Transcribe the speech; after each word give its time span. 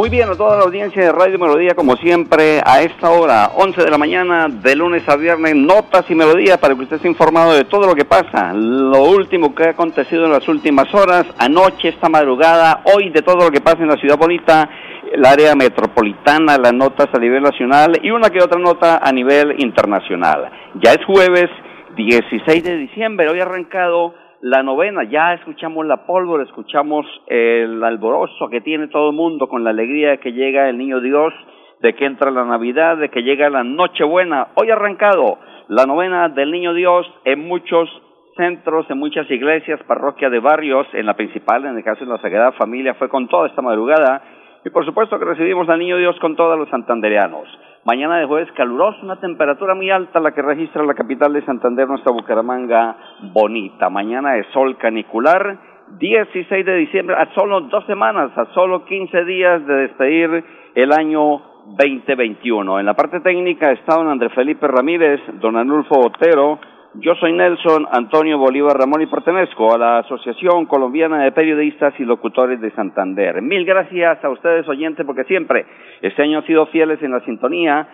Muy 0.00 0.08
bien, 0.08 0.30
a 0.30 0.34
toda 0.34 0.56
la 0.56 0.64
audiencia 0.64 1.02
de 1.02 1.12
Radio 1.12 1.38
Melodía, 1.38 1.74
como 1.74 1.94
siempre, 1.94 2.62
a 2.64 2.80
esta 2.80 3.10
hora, 3.10 3.50
11 3.54 3.84
de 3.84 3.90
la 3.90 3.98
mañana, 3.98 4.48
de 4.48 4.74
lunes 4.74 5.06
a 5.06 5.14
viernes, 5.14 5.54
notas 5.54 6.10
y 6.10 6.14
melodías 6.14 6.56
para 6.56 6.74
que 6.74 6.80
usted 6.80 6.96
esté 6.96 7.06
informado 7.06 7.52
de 7.52 7.66
todo 7.66 7.86
lo 7.86 7.94
que 7.94 8.06
pasa, 8.06 8.54
lo 8.54 9.02
último 9.02 9.54
que 9.54 9.64
ha 9.64 9.70
acontecido 9.72 10.24
en 10.24 10.32
las 10.32 10.48
últimas 10.48 10.94
horas, 10.94 11.26
anoche, 11.36 11.88
esta 11.88 12.08
madrugada, 12.08 12.80
hoy, 12.84 13.10
de 13.10 13.20
todo 13.20 13.44
lo 13.44 13.50
que 13.50 13.60
pasa 13.60 13.82
en 13.82 13.88
la 13.88 13.98
ciudad 13.98 14.16
bonita 14.16 14.70
el 15.12 15.22
área 15.22 15.54
metropolitana, 15.54 16.56
las 16.56 16.72
notas 16.72 17.08
a 17.12 17.18
nivel 17.18 17.42
nacional 17.42 18.00
y 18.02 18.10
una 18.10 18.30
que 18.30 18.42
otra 18.42 18.58
nota 18.58 19.00
a 19.02 19.12
nivel 19.12 19.60
internacional. 19.60 20.50
Ya 20.82 20.92
es 20.92 21.04
jueves 21.04 21.50
16 21.96 22.64
de 22.64 22.76
diciembre, 22.78 23.28
hoy 23.28 23.40
ha 23.40 23.42
arrancado 23.42 24.14
la 24.42 24.62
novena, 24.62 25.04
ya 25.04 25.34
escuchamos 25.34 25.84
la 25.86 26.06
pólvora, 26.06 26.44
escuchamos 26.44 27.06
el 27.26 27.82
alborozo 27.84 28.48
que 28.48 28.60
tiene 28.60 28.88
todo 28.88 29.10
el 29.10 29.16
mundo 29.16 29.48
con 29.48 29.64
la 29.64 29.70
alegría 29.70 30.10
de 30.10 30.18
que 30.18 30.32
llega 30.32 30.68
el 30.68 30.78
niño 30.78 31.00
Dios, 31.00 31.34
de 31.80 31.94
que 31.94 32.06
entra 32.06 32.30
la 32.30 32.44
Navidad, 32.44 32.96
de 32.96 33.10
que 33.10 33.22
llega 33.22 33.50
la 33.50 33.64
Nochebuena. 33.64 34.48
Hoy 34.54 34.70
arrancado 34.70 35.38
la 35.68 35.84
novena 35.84 36.28
del 36.28 36.50
niño 36.50 36.72
Dios 36.72 37.06
en 37.24 37.46
muchos 37.46 37.88
centros, 38.36 38.86
en 38.90 38.98
muchas 38.98 39.30
iglesias, 39.30 39.80
parroquias 39.86 40.32
de 40.32 40.40
barrios, 40.40 40.86
en 40.94 41.04
la 41.04 41.14
principal, 41.14 41.66
en 41.66 41.76
el 41.76 41.84
caso 41.84 42.04
de 42.04 42.10
la 42.10 42.18
Sagrada 42.18 42.52
Familia, 42.52 42.94
fue 42.94 43.10
con 43.10 43.28
toda 43.28 43.48
esta 43.48 43.60
madrugada 43.60 44.22
y 44.64 44.70
por 44.70 44.84
supuesto 44.84 45.18
que 45.18 45.24
recibimos 45.24 45.68
al 45.68 45.78
Niño 45.78 45.96
Dios 45.98 46.18
con 46.20 46.36
todos 46.36 46.58
los 46.58 46.68
santandereanos. 46.70 47.48
Mañana 47.84 48.18
de 48.18 48.26
jueves 48.26 48.52
caluroso, 48.52 48.98
una 49.02 49.16
temperatura 49.16 49.74
muy 49.74 49.90
alta 49.90 50.20
la 50.20 50.32
que 50.32 50.42
registra 50.42 50.84
la 50.84 50.92
capital 50.92 51.32
de 51.32 51.42
Santander, 51.46 51.88
nuestra 51.88 52.12
Bucaramanga 52.12 52.94
bonita. 53.32 53.88
Mañana 53.88 54.34
de 54.34 54.44
sol 54.52 54.76
canicular, 54.76 55.58
16 55.98 56.66
de 56.66 56.76
diciembre, 56.76 57.16
a 57.16 57.32
solo 57.34 57.62
dos 57.62 57.86
semanas, 57.86 58.36
a 58.36 58.44
solo 58.52 58.84
15 58.84 59.24
días 59.24 59.66
de 59.66 59.74
despedir 59.76 60.44
el 60.74 60.92
año 60.92 61.40
2021. 61.78 62.80
En 62.80 62.84
la 62.84 62.92
parte 62.92 63.20
técnica 63.20 63.72
está 63.72 63.94
don 63.94 64.08
Andrés 64.08 64.34
Felipe 64.34 64.68
Ramírez, 64.68 65.18
don 65.40 65.56
Anulfo 65.56 66.00
Otero, 66.00 66.58
yo 66.94 67.14
soy 67.14 67.32
Nelson 67.32 67.86
Antonio 67.92 68.36
Bolívar 68.36 68.76
Ramón 68.76 69.00
y 69.02 69.06
pertenezco 69.06 69.72
a 69.72 69.78
la 69.78 69.98
Asociación 69.98 70.66
Colombiana 70.66 71.22
de 71.22 71.30
Periodistas 71.30 71.94
y 72.00 72.04
Locutores 72.04 72.60
de 72.60 72.72
Santander. 72.72 73.40
Mil 73.42 73.64
gracias 73.64 74.24
a 74.24 74.28
ustedes 74.28 74.66
oyentes 74.68 75.06
porque 75.06 75.22
siempre 75.24 75.64
este 76.02 76.22
año 76.22 76.38
han 76.38 76.46
sido 76.46 76.66
fieles 76.66 77.00
en 77.02 77.12
la 77.12 77.20
sintonía. 77.20 77.86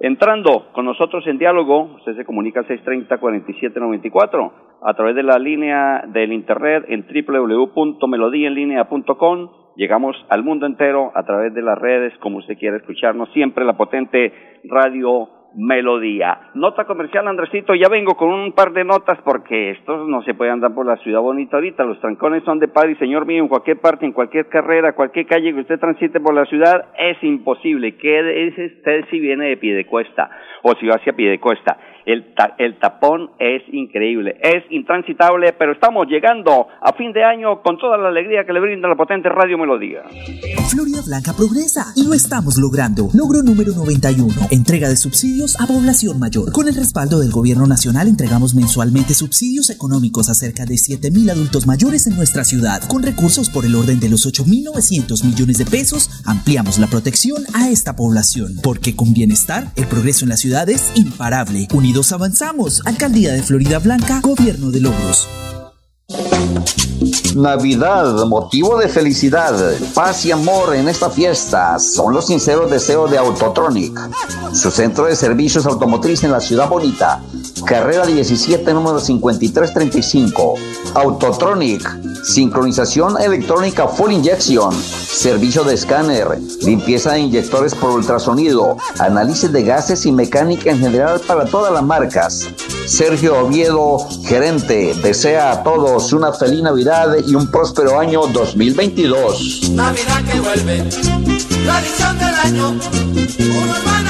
Entrando 0.00 0.72
con 0.72 0.84
nosotros 0.84 1.24
en 1.28 1.38
diálogo, 1.38 1.94
usted 1.96 2.16
se 2.16 2.24
comunica 2.24 2.58
al 2.60 2.66
630-4794 2.66 4.52
a 4.82 4.94
través 4.94 5.14
de 5.14 5.22
la 5.22 5.38
línea 5.38 6.02
del 6.08 6.32
internet 6.32 6.86
en 6.88 7.06
www.melodienlinea.com. 7.06 9.50
Llegamos 9.76 10.16
al 10.28 10.42
mundo 10.42 10.66
entero 10.66 11.12
a 11.14 11.22
través 11.22 11.54
de 11.54 11.62
las 11.62 11.78
redes, 11.78 12.12
como 12.18 12.38
usted 12.38 12.58
quiera 12.58 12.78
escucharnos, 12.78 13.30
siempre 13.32 13.64
la 13.64 13.76
potente 13.76 14.32
radio 14.64 15.28
melodía. 15.54 16.50
Nota 16.54 16.84
comercial, 16.84 17.26
Andresito, 17.28 17.74
ya 17.74 17.88
vengo 17.88 18.14
con 18.14 18.30
un 18.30 18.52
par 18.52 18.72
de 18.72 18.84
notas 18.84 19.18
porque 19.24 19.70
estos 19.72 20.08
no 20.08 20.22
se 20.22 20.34
puede 20.34 20.50
andar 20.50 20.74
por 20.74 20.86
la 20.86 20.96
ciudad 20.98 21.20
bonita 21.20 21.56
ahorita. 21.56 21.84
Los 21.84 22.00
trancones 22.00 22.44
son 22.44 22.58
de 22.58 22.68
padre 22.68 22.96
señor 22.98 23.26
mío 23.26 23.42
en 23.42 23.48
cualquier 23.48 23.78
parte, 23.78 24.06
en 24.06 24.12
cualquier 24.12 24.48
carrera, 24.48 24.94
cualquier 24.94 25.26
calle 25.26 25.52
que 25.52 25.60
usted 25.60 25.78
transite 25.78 26.20
por 26.20 26.34
la 26.34 26.44
ciudad, 26.46 26.86
es 26.98 27.22
imposible. 27.22 27.96
¿Qué 27.96 28.46
es 28.46 28.76
usted 28.76 29.04
si 29.10 29.18
viene 29.18 29.46
de 29.46 29.56
pie 29.56 29.74
de 29.74 29.86
cuesta 29.86 30.30
o 30.62 30.74
si 30.74 30.86
va 30.86 30.96
hacia 30.96 31.12
pie 31.12 31.30
de 31.30 31.40
cuesta? 31.40 31.78
El, 32.06 32.32
el 32.58 32.78
tapón 32.78 33.30
es 33.38 33.62
increíble, 33.72 34.36
es 34.40 34.64
intransitable, 34.70 35.52
pero 35.52 35.72
estamos 35.72 36.06
llegando 36.08 36.66
a 36.80 36.92
fin 36.94 37.12
de 37.12 37.22
año 37.22 37.60
con 37.62 37.78
toda 37.78 37.98
la 37.98 38.08
alegría 38.08 38.44
que 38.44 38.52
le 38.52 38.60
brinda 38.60 38.88
la 38.88 38.96
potente 38.96 39.28
Radio 39.28 39.58
Melodía. 39.58 40.02
Florida 40.70 41.00
Blanca 41.06 41.32
progresa 41.36 41.92
y 41.94 42.06
lo 42.06 42.14
estamos 42.14 42.56
logrando. 42.58 43.08
Logro 43.12 43.42
número 43.42 43.72
91, 43.72 44.48
entrega 44.50 44.88
de 44.88 44.96
subsidios 44.96 45.39
a 45.58 45.66
población 45.66 46.18
mayor. 46.18 46.52
Con 46.52 46.68
el 46.68 46.74
respaldo 46.74 47.18
del 47.18 47.30
gobierno 47.30 47.66
nacional 47.66 48.08
entregamos 48.08 48.54
mensualmente 48.54 49.14
subsidios 49.14 49.70
económicos 49.70 50.28
a 50.28 50.34
cerca 50.34 50.66
de 50.66 50.74
7.000 50.74 51.30
adultos 51.30 51.66
mayores 51.66 52.06
en 52.06 52.14
nuestra 52.14 52.44
ciudad. 52.44 52.82
Con 52.88 53.02
recursos 53.02 53.48
por 53.48 53.64
el 53.64 53.74
orden 53.74 54.00
de 54.00 54.10
los 54.10 54.26
8.900 54.26 55.24
millones 55.24 55.58
de 55.58 55.66
pesos, 55.66 56.10
ampliamos 56.24 56.78
la 56.78 56.88
protección 56.88 57.44
a 57.54 57.70
esta 57.70 57.96
población. 57.96 58.60
Porque 58.62 58.94
con 58.94 59.14
bienestar, 59.14 59.72
el 59.76 59.86
progreso 59.86 60.24
en 60.24 60.30
la 60.30 60.36
ciudad 60.36 60.68
es 60.68 60.92
imparable. 60.94 61.68
Unidos 61.72 62.12
avanzamos. 62.12 62.82
Alcaldía 62.84 63.32
de 63.32 63.42
Florida 63.42 63.78
Blanca, 63.78 64.20
Gobierno 64.20 64.70
de 64.70 64.80
Logros. 64.80 65.26
Navidad, 67.36 68.26
motivo 68.26 68.76
de 68.78 68.88
felicidad, 68.88 69.54
paz 69.94 70.24
y 70.26 70.32
amor 70.32 70.74
en 70.74 70.88
esta 70.88 71.08
fiesta 71.08 71.78
son 71.78 72.12
los 72.12 72.26
sinceros 72.26 72.70
deseos 72.70 73.10
de 73.10 73.18
Autotronic, 73.18 73.96
su 74.52 74.70
centro 74.70 75.04
de 75.04 75.14
servicios 75.14 75.66
automotriz 75.66 76.24
en 76.24 76.32
la 76.32 76.40
ciudad 76.40 76.68
bonita. 76.68 77.22
Carrera 77.64 78.06
17, 78.06 78.74
número 78.74 78.98
5335. 78.98 80.54
Autotronic, 80.94 82.24
sincronización 82.24 83.20
electrónica 83.20 83.86
full 83.86 84.10
injection, 84.10 84.74
servicio 85.10 85.64
de 85.64 85.74
escáner, 85.74 86.26
limpieza 86.62 87.12
de 87.12 87.20
inyectores 87.20 87.74
por 87.74 87.90
ultrasonido, 87.90 88.76
análisis 88.98 89.52
de 89.52 89.62
gases 89.62 90.06
y 90.06 90.12
mecánica 90.12 90.70
en 90.70 90.78
general 90.78 91.20
para 91.26 91.44
todas 91.44 91.72
las 91.72 91.82
marcas. 91.82 92.48
Sergio 92.86 93.38
Oviedo, 93.46 94.06
gerente, 94.24 94.94
desea 95.02 95.52
a 95.52 95.62
todos 95.62 96.12
una 96.12 96.32
feliz 96.32 96.62
Navidad 96.62 97.16
y 97.26 97.34
un 97.34 97.50
próspero 97.50 97.98
año 97.98 98.26
2022. 98.26 99.70
Navidad 99.70 100.24
que 100.30 100.40
vuelve, 100.40 100.88
tradición 101.64 102.18
del 102.18 102.34
año, 102.34 102.80
alegres. 103.80 104.09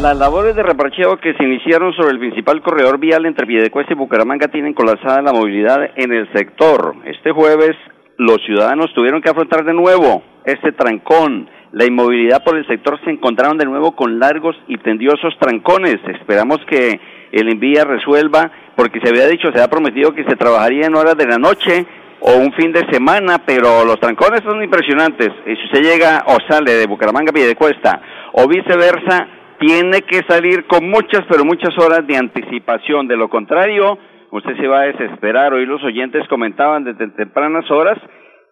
Las 0.00 0.16
labores 0.16 0.54
de 0.54 0.62
reparcheo 0.62 1.16
que 1.16 1.34
se 1.34 1.42
iniciaron 1.42 1.92
sobre 1.92 2.12
el 2.12 2.20
principal 2.20 2.62
corredor 2.62 2.98
vial 2.98 3.26
entre 3.26 3.48
Piedecuesta 3.48 3.94
y 3.94 3.96
Bucaramanga 3.96 4.46
tienen 4.46 4.72
colapsada 4.72 5.20
la 5.22 5.32
movilidad 5.32 5.90
en 5.96 6.12
el 6.12 6.32
sector. 6.32 6.94
Este 7.04 7.32
jueves 7.32 7.72
los 8.16 8.38
ciudadanos 8.46 8.94
tuvieron 8.94 9.20
que 9.20 9.28
afrontar 9.28 9.64
de 9.64 9.74
nuevo 9.74 10.22
este 10.44 10.70
trancón. 10.70 11.50
La 11.72 11.84
inmovilidad 11.84 12.44
por 12.44 12.56
el 12.56 12.64
sector 12.68 13.00
se 13.04 13.10
encontraron 13.10 13.58
de 13.58 13.64
nuevo 13.64 13.96
con 13.96 14.20
largos 14.20 14.54
y 14.68 14.78
tendiosos 14.78 15.36
trancones. 15.40 15.96
Esperamos 16.06 16.58
que 16.70 17.00
el 17.32 17.48
envía 17.48 17.82
resuelva, 17.82 18.52
porque 18.76 19.00
se 19.00 19.08
había 19.08 19.26
dicho, 19.26 19.48
se 19.48 19.58
había 19.58 19.68
prometido 19.68 20.14
que 20.14 20.24
se 20.24 20.36
trabajaría 20.36 20.86
en 20.86 20.94
horas 20.94 21.16
de 21.16 21.26
la 21.26 21.38
noche 21.38 21.84
o 22.20 22.36
un 22.36 22.52
fin 22.52 22.72
de 22.72 22.86
semana, 22.92 23.42
pero 23.44 23.84
los 23.84 23.98
trancones 23.98 24.42
son 24.44 24.62
impresionantes. 24.62 25.30
Y 25.44 25.56
si 25.56 25.64
usted 25.64 25.82
llega 25.82 26.22
o 26.26 26.36
sale 26.48 26.74
de 26.74 26.86
Bucaramanga 26.86 27.32
a 27.32 27.54
Cuesta 27.56 28.00
o 28.32 28.46
viceversa, 28.46 29.37
tiene 29.58 30.02
que 30.02 30.22
salir 30.28 30.66
con 30.66 30.88
muchas, 30.88 31.24
pero 31.28 31.44
muchas 31.44 31.76
horas 31.78 32.06
de 32.06 32.16
anticipación. 32.16 33.08
De 33.08 33.16
lo 33.16 33.28
contrario, 33.28 33.98
usted 34.30 34.56
se 34.56 34.68
va 34.68 34.80
a 34.80 34.86
desesperar. 34.86 35.52
Hoy 35.52 35.66
los 35.66 35.82
oyentes 35.82 36.26
comentaban 36.28 36.84
desde 36.84 37.08
tempranas 37.08 37.70
horas, 37.70 37.98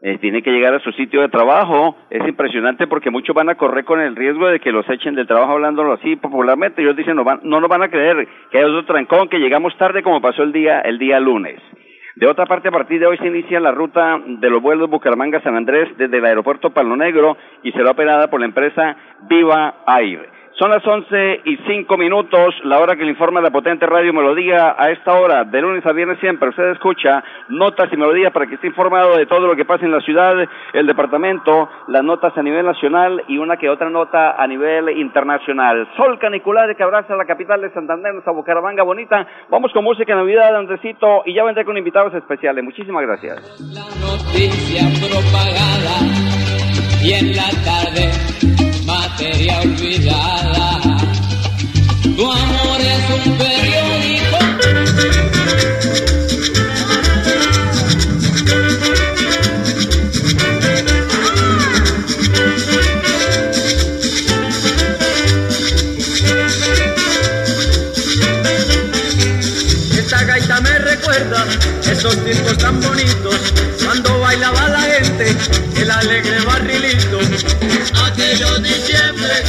eh, 0.02 0.18
tiene 0.18 0.42
que 0.42 0.50
llegar 0.50 0.74
a 0.74 0.80
su 0.80 0.92
sitio 0.92 1.20
de 1.20 1.28
trabajo. 1.28 1.96
Es 2.10 2.26
impresionante 2.26 2.86
porque 2.86 3.10
muchos 3.10 3.34
van 3.34 3.48
a 3.48 3.54
correr 3.54 3.84
con 3.84 4.00
el 4.00 4.16
riesgo 4.16 4.48
de 4.48 4.60
que 4.60 4.72
los 4.72 4.88
echen 4.88 5.14
del 5.14 5.26
trabajo 5.26 5.52
hablándolo 5.52 5.92
así 5.92 6.16
popularmente. 6.16 6.82
Ellos 6.82 6.96
dicen, 6.96 7.16
no, 7.16 7.24
van, 7.24 7.40
no 7.44 7.60
nos 7.60 7.70
van 7.70 7.82
a 7.82 7.88
creer 7.88 8.26
que 8.50 8.58
hay 8.58 8.64
otro 8.64 8.84
trancón, 8.84 9.28
que 9.28 9.38
llegamos 9.38 9.76
tarde 9.78 10.02
como 10.02 10.20
pasó 10.20 10.42
el 10.42 10.52
día, 10.52 10.80
el 10.80 10.98
día 10.98 11.20
lunes. 11.20 11.60
De 12.16 12.26
otra 12.26 12.46
parte, 12.46 12.68
a 12.68 12.72
partir 12.72 12.98
de 12.98 13.06
hoy 13.06 13.18
se 13.18 13.26
inicia 13.26 13.60
la 13.60 13.72
ruta 13.72 14.18
de 14.26 14.48
los 14.48 14.62
vuelos 14.62 14.88
Bucaramanga-San 14.88 15.54
Andrés 15.54 15.90
desde 15.98 16.16
el 16.16 16.24
aeropuerto 16.24 16.70
Palo 16.70 16.96
Negro 16.96 17.36
y 17.62 17.72
será 17.72 17.90
operada 17.90 18.30
por 18.30 18.40
la 18.40 18.46
empresa 18.46 18.96
Viva 19.28 19.82
Air. 19.86 20.35
Son 20.58 20.70
las 20.70 20.86
once 20.86 21.42
y 21.44 21.58
cinco 21.68 21.98
minutos, 21.98 22.54
la 22.64 22.78
hora 22.78 22.96
que 22.96 23.04
le 23.04 23.10
informa 23.10 23.42
la 23.42 23.50
potente 23.50 23.84
radio 23.84 24.14
Melodía 24.14 24.74
a 24.78 24.90
esta 24.90 25.12
hora, 25.12 25.44
de 25.44 25.60
lunes 25.60 25.84
a 25.84 25.92
viernes 25.92 26.18
siempre. 26.18 26.48
Usted 26.48 26.70
escucha 26.70 27.22
notas 27.50 27.92
y 27.92 27.96
melodías 27.98 28.32
para 28.32 28.46
que 28.46 28.54
esté 28.54 28.68
informado 28.68 29.18
de 29.18 29.26
todo 29.26 29.46
lo 29.46 29.54
que 29.54 29.66
pasa 29.66 29.84
en 29.84 29.92
la 29.92 30.00
ciudad, 30.00 30.34
el 30.72 30.86
departamento, 30.86 31.68
las 31.88 32.02
notas 32.02 32.32
a 32.38 32.42
nivel 32.42 32.64
nacional 32.64 33.22
y 33.28 33.36
una 33.36 33.58
que 33.58 33.68
otra 33.68 33.90
nota 33.90 34.42
a 34.42 34.46
nivel 34.46 34.96
internacional. 34.96 35.90
Sol 35.94 36.18
canicular 36.18 36.74
que 36.74 36.82
abraza 36.82 37.14
la 37.16 37.26
capital 37.26 37.60
de 37.60 37.70
Santander, 37.74 38.14
nuestra 38.14 38.32
Bucaramanga 38.32 38.82
bonita. 38.82 39.26
Vamos 39.50 39.70
con 39.74 39.84
música 39.84 40.14
Navidad, 40.14 40.56
Andresito, 40.56 41.22
y 41.26 41.34
ya 41.34 41.44
vendré 41.44 41.66
con 41.66 41.76
invitados 41.76 42.14
especiales. 42.14 42.64
Muchísimas 42.64 43.02
gracias. 43.02 43.60
La 43.74 43.84
noticia 44.00 44.88
propagada 45.06 45.96
materia 49.16 49.60
olvidada. 49.60 50.78
Tu 52.02 52.30
amor 52.30 52.80
es 52.80 53.26
un 53.26 53.38
periódico. 53.38 54.38
Esos 71.86 72.24
tiempos 72.24 72.58
tan 72.58 72.80
bonitos 72.80 73.36
cuando 73.84 74.18
bailaba 74.20 74.68
la 74.68 74.80
gente 74.80 75.36
el 75.76 75.90
alegre 75.90 76.40
barrilito 76.44 77.20
aquellos 78.16 78.62
diciembre, 78.62 79.42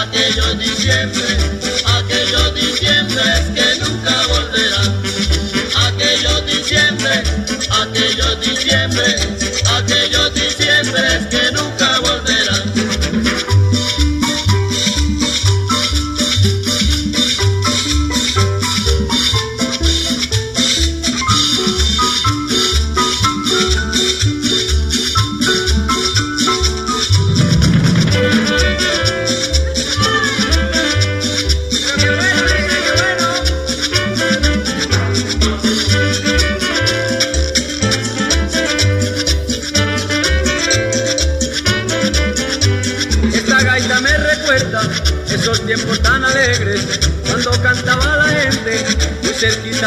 aquellos 0.00 0.58
diciembre, 0.58 1.36
aquellos 1.84 2.54
diciembre 2.54 3.22
que 3.54 3.80
nunca 3.80 4.26
volverán. 4.28 5.02
Aquellos 5.86 6.46
diciembre, 6.46 7.22
aquellos 7.70 8.40
diciembre, 8.40 9.16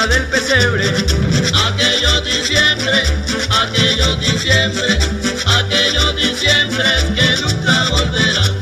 del 0.07 0.25
pesebre. 0.27 0.85
Aquellos 0.87 2.23
diciembre, 2.23 3.03
aquellos 3.49 4.19
diciembre, 4.19 4.99
aquellos 5.45 6.15
diciembre 6.15 6.85
que 7.15 7.41
nunca 7.41 7.83
volverán. 7.89 8.55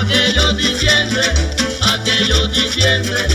Aquellos 0.00 0.56
diciembre, 0.56 1.22
aquellos 1.92 2.52
diciembre, 2.52 3.26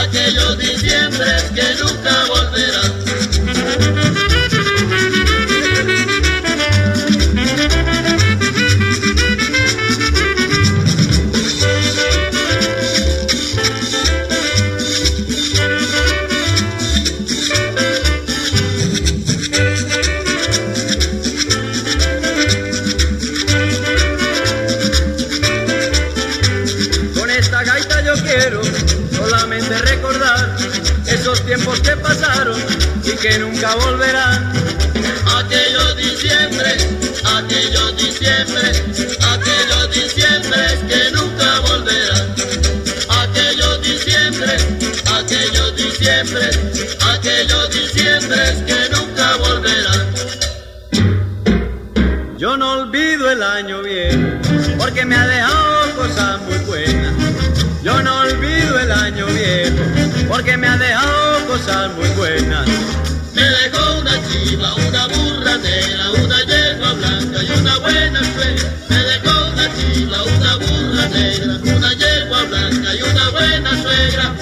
aquellos 0.00 0.58
diciembre 0.58 1.30
que 1.54 1.74
nunca 1.82 2.21
que 33.22 33.38
nunca 33.38 33.74
volverán. 33.76 34.52
Aquellos 35.38 35.96
diciembre, 35.96 36.76
aquellos 37.36 37.96
diciembre, 37.96 38.72
aquellos 39.32 39.90
diciembre 39.94 40.60
que 40.88 41.10
nunca 41.12 41.60
volverán. 41.60 42.34
Aquellos 43.22 43.80
diciembre, 43.82 44.56
aquellos 45.18 45.76
diciembre, 45.76 46.50
aquellos 47.12 47.70
diciembre 47.70 48.64
que 48.66 48.88
nunca 48.94 49.36
volverán. 49.36 50.06
Yo 52.38 52.56
no 52.56 52.72
olvido 52.72 53.30
el 53.30 53.42
año 53.42 53.82
viejo, 53.82 54.18
porque 54.78 55.04
me 55.04 55.14
ha 55.14 55.26
dejado 55.28 55.94
cosas 55.94 56.40
muy 56.42 56.58
buenas. 56.66 57.12
Yo 57.84 58.02
no 58.02 58.20
olvido 58.20 58.80
el 58.80 58.90
año 58.90 59.26
viejo, 59.26 59.82
porque 60.28 60.56
me 60.56 60.66
ha 60.66 60.76
dejado 60.76 60.91
cosas 61.52 61.92
muy 61.96 62.08
buenas 62.16 62.66
una 64.88 65.06
burra 65.08 65.56
negra, 65.58 66.10
una 66.12 66.44
yegua 66.44 66.92
blanca 66.94 67.42
y 67.42 67.50
una 67.50 67.78
buena 67.78 68.20
suegra. 68.32 68.70
Me 68.88 68.96
dejó 68.96 69.48
una 69.52 69.66
chiva, 69.74 70.22
una 70.22 70.56
burra 70.56 71.08
negra, 71.08 71.76
una 71.76 71.92
yegua 71.92 72.42
blanca 72.44 72.94
y 72.94 73.02
una 73.02 73.30
buena 73.30 73.82
suegra. 73.82 74.34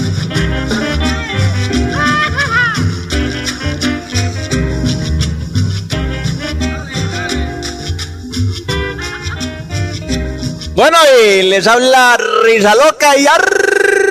Bueno, 10.74 10.98
y 11.24 11.42
les 11.42 11.66
habla 11.66 12.16
Risa 12.44 12.74
Loca 12.74 13.16
y 13.16 13.26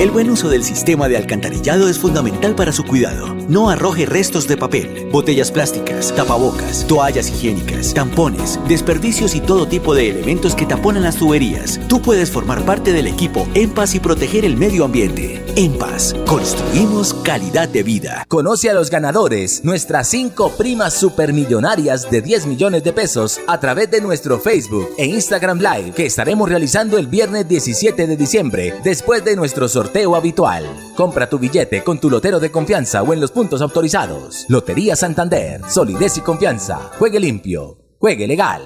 El 0.00 0.10
buen 0.10 0.30
uso 0.30 0.48
del 0.48 0.64
sistema 0.64 1.08
de 1.08 1.18
alcantarillado 1.18 1.86
es 1.86 1.98
fundamental 1.98 2.54
para 2.54 2.72
su 2.72 2.84
cuidado. 2.84 3.34
No 3.50 3.68
arroje 3.68 4.06
restos 4.06 4.48
de 4.48 4.56
papel, 4.56 5.10
botellas 5.12 5.50
plásticas, 5.50 6.14
tapabocas, 6.14 6.86
toallas 6.86 7.28
higiénicas, 7.28 7.92
tampones, 7.92 8.58
desperdicios 8.66 9.34
y 9.34 9.42
todo 9.42 9.68
tipo 9.68 9.94
de 9.94 10.08
elementos 10.08 10.54
que 10.54 10.64
taponan 10.64 11.02
las 11.02 11.16
tuberías. 11.16 11.78
Tú 11.86 12.00
puedes 12.00 12.30
formar 12.30 12.64
parte 12.64 12.94
del 12.94 13.08
equipo 13.08 13.46
En 13.52 13.74
y 13.92 14.00
proteger 14.00 14.46
el 14.46 14.56
medio 14.56 14.86
ambiente. 14.86 15.44
En 15.54 15.76
Paz, 15.76 16.14
construimos 16.26 17.12
calidad 17.12 17.68
de 17.68 17.82
vida. 17.82 18.24
Conoce 18.28 18.70
a 18.70 18.74
los 18.74 18.88
ganadores, 18.88 19.64
nuestras 19.64 20.08
cinco 20.08 20.50
primas 20.56 20.94
supermillonarias 20.94 22.10
de 22.10 22.22
10 22.22 22.46
millones 22.46 22.84
de 22.84 22.94
pesos 22.94 23.38
a 23.46 23.60
través 23.60 23.90
de 23.90 24.00
nuestro 24.00 24.38
Facebook 24.38 24.88
e 24.96 25.04
Instagram 25.04 25.58
Live 25.58 25.92
que 25.92 26.06
estaremos 26.06 26.48
realizando 26.48 26.96
el 26.96 27.06
viernes 27.06 27.46
17 27.48 28.06
de 28.06 28.16
diciembre 28.16 28.74
después 28.82 29.22
de 29.24 29.36
nuestro 29.36 29.68
sorteo 29.68 29.89
sorteo 29.90 30.14
habitual. 30.14 30.64
Compra 30.94 31.28
tu 31.28 31.36
billete 31.40 31.82
con 31.82 31.98
tu 31.98 32.08
lotero 32.08 32.38
de 32.38 32.52
confianza 32.52 33.02
o 33.02 33.12
en 33.12 33.20
los 33.20 33.32
puntos 33.32 33.60
autorizados. 33.60 34.46
Lotería 34.48 34.94
Santander, 34.94 35.62
solidez 35.68 36.16
y 36.16 36.20
confianza. 36.20 36.92
Juegue 36.96 37.18
limpio, 37.18 37.76
juegue 37.98 38.28
legal. 38.28 38.62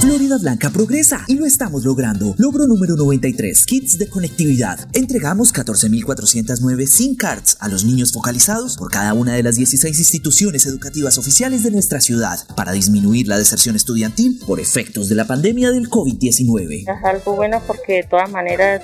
Florida 0.00 0.38
Blanca 0.38 0.70
progresa 0.70 1.24
y 1.28 1.36
lo 1.36 1.46
estamos 1.46 1.84
logrando. 1.84 2.34
Logro 2.38 2.66
número 2.66 2.96
93, 2.96 3.66
kits 3.66 3.98
de 3.98 4.08
conectividad. 4.08 4.88
Entregamos 4.94 5.54
14.409 5.54 6.86
SIM 6.86 7.14
cards 7.14 7.56
a 7.60 7.68
los 7.68 7.84
niños 7.84 8.10
focalizados 8.10 8.78
por 8.78 8.90
cada 8.90 9.14
una 9.14 9.34
de 9.34 9.44
las 9.44 9.54
16 9.56 9.96
instituciones 9.96 10.66
educativas 10.66 11.18
oficiales 11.18 11.62
de 11.62 11.70
nuestra 11.70 12.00
ciudad 12.00 12.40
para 12.56 12.72
disminuir 12.72 13.28
la 13.28 13.38
deserción 13.38 13.76
estudiantil 13.76 14.40
por 14.44 14.58
efectos 14.58 15.08
de 15.08 15.14
la 15.14 15.26
pandemia 15.26 15.70
del 15.70 15.88
COVID-19. 15.88 16.88
Es 16.88 17.04
algo 17.04 17.36
bueno 17.36 17.62
porque 17.64 17.96
de 17.96 18.02
todas 18.04 18.30
maneras 18.30 18.82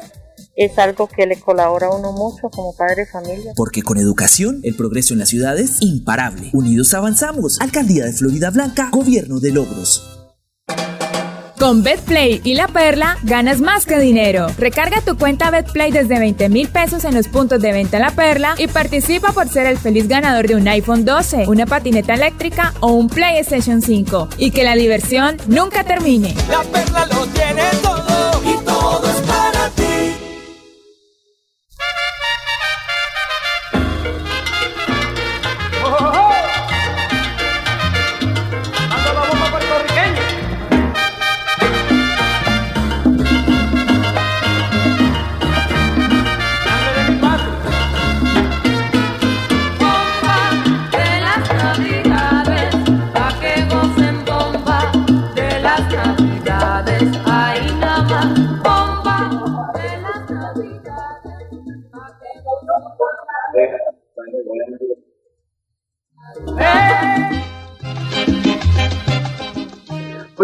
es 0.56 0.78
algo 0.78 1.06
que 1.06 1.26
le 1.26 1.38
colabora 1.38 1.88
a 1.88 1.94
uno 1.94 2.12
mucho 2.12 2.48
como 2.50 2.74
padre 2.74 3.04
de 3.04 3.06
familia. 3.06 3.52
Porque 3.54 3.82
con 3.82 3.98
educación, 3.98 4.60
el 4.64 4.74
progreso 4.74 5.12
en 5.12 5.20
la 5.20 5.26
ciudad 5.26 5.58
es 5.58 5.82
imparable. 5.82 6.50
Unidos 6.54 6.94
avanzamos. 6.94 7.60
Alcaldía 7.60 8.06
de 8.06 8.12
Florida 8.12 8.50
Blanca, 8.50 8.88
Gobierno 8.90 9.38
de 9.38 9.52
Logros. 9.52 10.12
Con 11.58 11.82
BetPlay 11.82 12.42
y 12.44 12.54
La 12.54 12.68
Perla 12.68 13.16
ganas 13.22 13.60
más 13.60 13.86
que 13.86 13.98
dinero. 13.98 14.46
Recarga 14.58 15.00
tu 15.00 15.16
cuenta 15.16 15.50
BetPlay 15.50 15.90
desde 15.90 16.18
20 16.18 16.50
mil 16.50 16.68
pesos 16.68 17.04
en 17.04 17.14
los 17.14 17.28
puntos 17.28 17.62
de 17.62 17.72
venta 17.72 17.98
La 17.98 18.10
Perla 18.10 18.54
y 18.58 18.66
participa 18.66 19.32
por 19.32 19.48
ser 19.48 19.66
el 19.66 19.78
feliz 19.78 20.06
ganador 20.06 20.46
de 20.46 20.54
un 20.54 20.68
iPhone 20.68 21.06
12, 21.06 21.48
una 21.48 21.64
patineta 21.64 22.12
eléctrica 22.12 22.74
o 22.80 22.92
un 22.92 23.08
PlayStation 23.08 23.80
5. 23.80 24.28
Y 24.36 24.50
que 24.50 24.64
la 24.64 24.74
diversión 24.74 25.38
nunca 25.48 25.82
termine. 25.82 26.34
La 26.50 26.62
Perla 26.62 27.06
lo 27.06 27.26
tiene 27.28 27.62
todo 27.82 28.25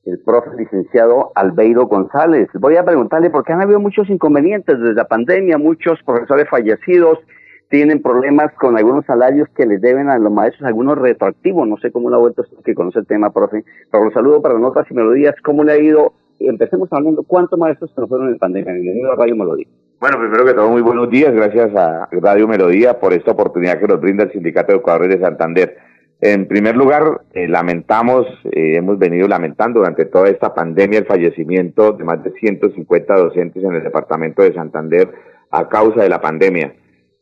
el 0.04 0.18
profe 0.20 0.50
licenciado 0.56 1.32
Albeiro 1.34 1.86
González. 1.86 2.48
Voy 2.54 2.76
a 2.76 2.84
preguntarle 2.84 3.30
por 3.30 3.44
qué 3.44 3.52
han 3.52 3.62
habido 3.62 3.80
muchos 3.80 4.10
inconvenientes 4.10 4.78
desde 4.78 4.94
la 4.94 5.06
pandemia, 5.06 5.58
muchos 5.58 6.02
profesores 6.04 6.48
fallecidos 6.48 7.18
tienen 7.72 8.02
problemas 8.02 8.52
con 8.60 8.76
algunos 8.76 9.06
salarios 9.06 9.48
que 9.56 9.64
les 9.64 9.80
deben 9.80 10.10
a 10.10 10.18
los 10.18 10.30
maestros, 10.30 10.66
algunos 10.66 10.98
retroactivos, 10.98 11.66
no 11.66 11.78
sé 11.78 11.90
cómo 11.90 12.10
lo 12.10 12.16
ha 12.16 12.18
vuelto 12.18 12.42
usted 12.42 12.58
que 12.62 12.74
conoce 12.74 12.98
el 12.98 13.06
tema, 13.06 13.32
profe, 13.32 13.64
pero 13.90 14.04
los 14.04 14.12
saludo 14.12 14.42
para 14.42 14.58
notas 14.58 14.86
y 14.90 14.94
melodías, 14.94 15.34
¿cómo 15.42 15.64
le 15.64 15.72
ha 15.72 15.78
ido? 15.78 16.12
Empecemos 16.38 16.92
hablando, 16.92 17.22
¿cuántos 17.22 17.58
maestros 17.58 17.90
se 17.94 18.00
nos 18.00 18.10
fueron 18.10 18.28
en 18.28 18.38
pandemia? 18.38 18.74
Bienvenido 18.74 19.12
a 19.12 19.16
Radio 19.16 19.36
Melodía. 19.36 19.68
Bueno, 20.00 20.18
primero 20.18 20.44
que 20.44 20.52
todo, 20.52 20.68
muy 20.68 20.82
buenos 20.82 21.08
días. 21.08 21.32
Gracias 21.32 21.74
a 21.74 22.08
Radio 22.10 22.46
Melodía 22.46 23.00
por 23.00 23.14
esta 23.14 23.30
oportunidad 23.30 23.78
que 23.78 23.86
nos 23.86 24.00
brinda 24.00 24.24
el 24.24 24.32
Sindicato 24.32 24.72
de 24.72 24.78
Educadores 24.78 25.08
de 25.08 25.20
Santander. 25.20 25.78
En 26.24 26.46
primer 26.46 26.76
lugar, 26.76 27.22
eh, 27.32 27.48
lamentamos, 27.48 28.28
eh, 28.44 28.76
hemos 28.76 28.96
venido 28.96 29.26
lamentando 29.26 29.80
durante 29.80 30.04
toda 30.04 30.28
esta 30.28 30.54
pandemia 30.54 31.00
el 31.00 31.04
fallecimiento 31.04 31.90
de 31.94 32.04
más 32.04 32.22
de 32.22 32.30
150 32.30 33.12
docentes 33.16 33.60
en 33.64 33.74
el 33.74 33.82
departamento 33.82 34.40
de 34.42 34.54
Santander 34.54 35.10
a 35.50 35.68
causa 35.68 36.00
de 36.04 36.08
la 36.08 36.20
pandemia. 36.20 36.74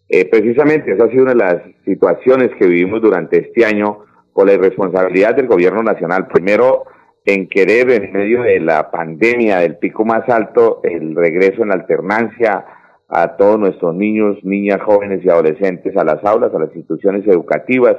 Eh, 0.07 0.27
precisamente 0.27 0.93
esa 0.93 1.05
ha 1.05 1.09
sido 1.09 1.23
una 1.23 1.33
de 1.33 1.39
las 1.39 1.63
situaciones 1.87 2.51
que 2.59 2.67
vivimos 2.67 3.01
durante 3.01 3.39
este 3.39 3.65
año 3.65 4.01
por 4.35 4.47
la 4.47 4.53
irresponsabilidad 4.53 5.35
del 5.35 5.47
gobierno 5.47 5.83
nacional. 5.83 6.27
Primero, 6.27 6.85
en 7.25 7.49
querer, 7.49 7.91
en 7.91 8.13
medio 8.13 8.43
de 8.43 8.61
la 8.61 8.91
pandemia, 8.91 9.61
del 9.61 9.79
pico 9.79 10.05
más 10.05 10.29
alto, 10.29 10.81
el 10.83 11.17
regreso 11.17 11.63
en 11.63 11.73
alternancia 11.73 12.67
a 13.09 13.37
todos 13.39 13.59
nuestros 13.59 13.95
niños, 13.95 14.37
niñas, 14.43 14.83
jóvenes 14.83 15.25
y 15.25 15.31
adolescentes 15.31 15.97
a 15.97 16.05
las 16.05 16.23
aulas, 16.23 16.55
a 16.55 16.59
las 16.59 16.77
instituciones 16.77 17.27
educativas, 17.27 17.97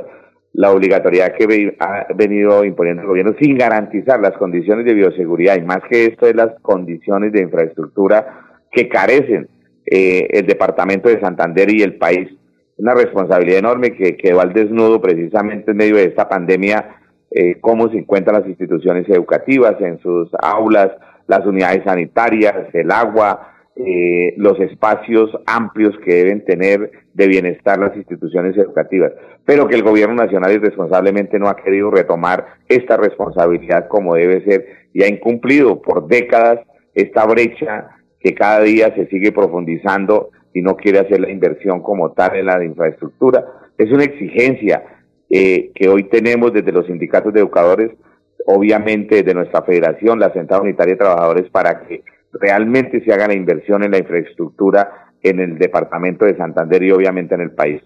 la 0.53 0.71
obligatoriedad 0.71 1.33
que 1.33 1.75
ha 1.79 2.07
venido 2.13 2.65
imponiendo 2.65 3.03
el 3.03 3.07
gobierno 3.07 3.35
sin 3.39 3.57
garantizar 3.57 4.19
las 4.19 4.33
condiciones 4.33 4.85
de 4.85 4.93
bioseguridad 4.93 5.55
y 5.57 5.61
más 5.61 5.79
que 5.89 6.05
esto 6.05 6.27
es 6.27 6.35
las 6.35 6.59
condiciones 6.61 7.31
de 7.31 7.41
infraestructura 7.41 8.49
que 8.71 8.89
carecen 8.89 9.47
eh, 9.85 10.27
el 10.31 10.45
departamento 10.45 11.09
de 11.09 11.19
Santander 11.21 11.73
y 11.73 11.81
el 11.81 11.95
país. 11.95 12.29
Una 12.77 12.93
responsabilidad 12.93 13.59
enorme 13.59 13.93
que 13.93 14.17
quedó 14.17 14.41
al 14.41 14.53
desnudo 14.53 15.01
precisamente 15.01 15.71
en 15.71 15.77
medio 15.77 15.95
de 15.95 16.05
esta 16.05 16.27
pandemia, 16.27 16.97
eh, 17.31 17.57
cómo 17.61 17.89
se 17.89 17.97
encuentran 17.97 18.39
las 18.41 18.47
instituciones 18.47 19.07
educativas 19.07 19.79
en 19.79 19.99
sus 19.99 20.29
aulas, 20.41 20.89
las 21.27 21.45
unidades 21.45 21.83
sanitarias, 21.85 22.73
el 22.73 22.91
agua, 22.91 23.51
eh, 23.85 24.33
los 24.37 24.59
espacios 24.59 25.31
amplios 25.45 25.95
que 26.03 26.15
deben 26.15 26.45
tener 26.45 26.91
de 27.13 27.27
bienestar 27.27 27.79
las 27.79 27.95
instituciones 27.95 28.57
educativas, 28.57 29.11
pero 29.45 29.67
que 29.67 29.75
el 29.75 29.83
gobierno 29.83 30.15
nacional 30.15 30.53
irresponsablemente 30.53 31.39
no 31.39 31.47
ha 31.47 31.55
querido 31.55 31.91
retomar 31.91 32.45
esta 32.67 32.97
responsabilidad 32.97 33.87
como 33.87 34.15
debe 34.15 34.43
ser 34.43 34.65
y 34.93 35.03
ha 35.03 35.07
incumplido 35.07 35.81
por 35.81 36.07
décadas 36.07 36.59
esta 36.93 37.25
brecha 37.25 37.89
que 38.19 38.33
cada 38.33 38.61
día 38.61 38.93
se 38.95 39.07
sigue 39.07 39.31
profundizando 39.31 40.29
y 40.53 40.61
no 40.61 40.75
quiere 40.75 40.99
hacer 40.99 41.19
la 41.19 41.29
inversión 41.29 41.81
como 41.81 42.11
tal 42.11 42.35
en 42.35 42.45
la 42.45 42.63
infraestructura. 42.63 43.45
Es 43.77 43.91
una 43.91 44.03
exigencia 44.03 44.83
eh, 45.29 45.71
que 45.73 45.89
hoy 45.89 46.03
tenemos 46.03 46.53
desde 46.53 46.71
los 46.71 46.85
sindicatos 46.85 47.33
de 47.33 47.39
educadores, 47.39 47.91
obviamente 48.45 49.15
desde 49.15 49.33
nuestra 49.33 49.61
federación, 49.61 50.19
la 50.19 50.33
Central 50.33 50.61
Unitaria 50.61 50.93
de 50.93 50.99
Trabajadores, 50.99 51.49
para 51.49 51.87
que 51.87 52.03
realmente 52.41 53.03
se 53.03 53.13
haga 53.13 53.27
la 53.27 53.35
inversión 53.35 53.83
en 53.83 53.91
la 53.91 53.99
infraestructura 53.99 55.11
en 55.21 55.39
el 55.39 55.57
departamento 55.57 56.25
de 56.25 56.35
Santander 56.35 56.81
y 56.83 56.91
obviamente 56.91 57.35
en 57.35 57.41
el 57.41 57.51
país. 57.51 57.81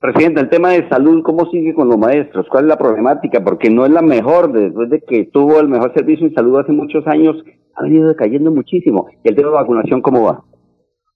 Presidente, 0.00 0.40
el 0.40 0.48
tema 0.48 0.70
de 0.70 0.88
salud, 0.88 1.22
¿cómo 1.22 1.44
sigue 1.50 1.74
con 1.74 1.88
los 1.88 1.98
maestros? 1.98 2.46
¿Cuál 2.50 2.64
es 2.64 2.68
la 2.68 2.78
problemática? 2.78 3.44
Porque 3.44 3.68
no 3.68 3.84
es 3.84 3.92
la 3.92 4.00
mejor, 4.00 4.50
después 4.50 4.88
de 4.88 5.02
que 5.02 5.26
tuvo 5.26 5.60
el 5.60 5.68
mejor 5.68 5.92
servicio 5.94 6.26
en 6.26 6.34
salud 6.34 6.58
hace 6.58 6.72
muchos 6.72 7.06
años, 7.06 7.36
ha 7.74 7.82
venido 7.82 8.08
decayendo 8.08 8.50
muchísimo. 8.50 9.08
¿Y 9.22 9.28
el 9.28 9.36
tema 9.36 9.48
de 9.48 9.54
vacunación 9.54 10.00
cómo 10.00 10.24
va? 10.24 10.42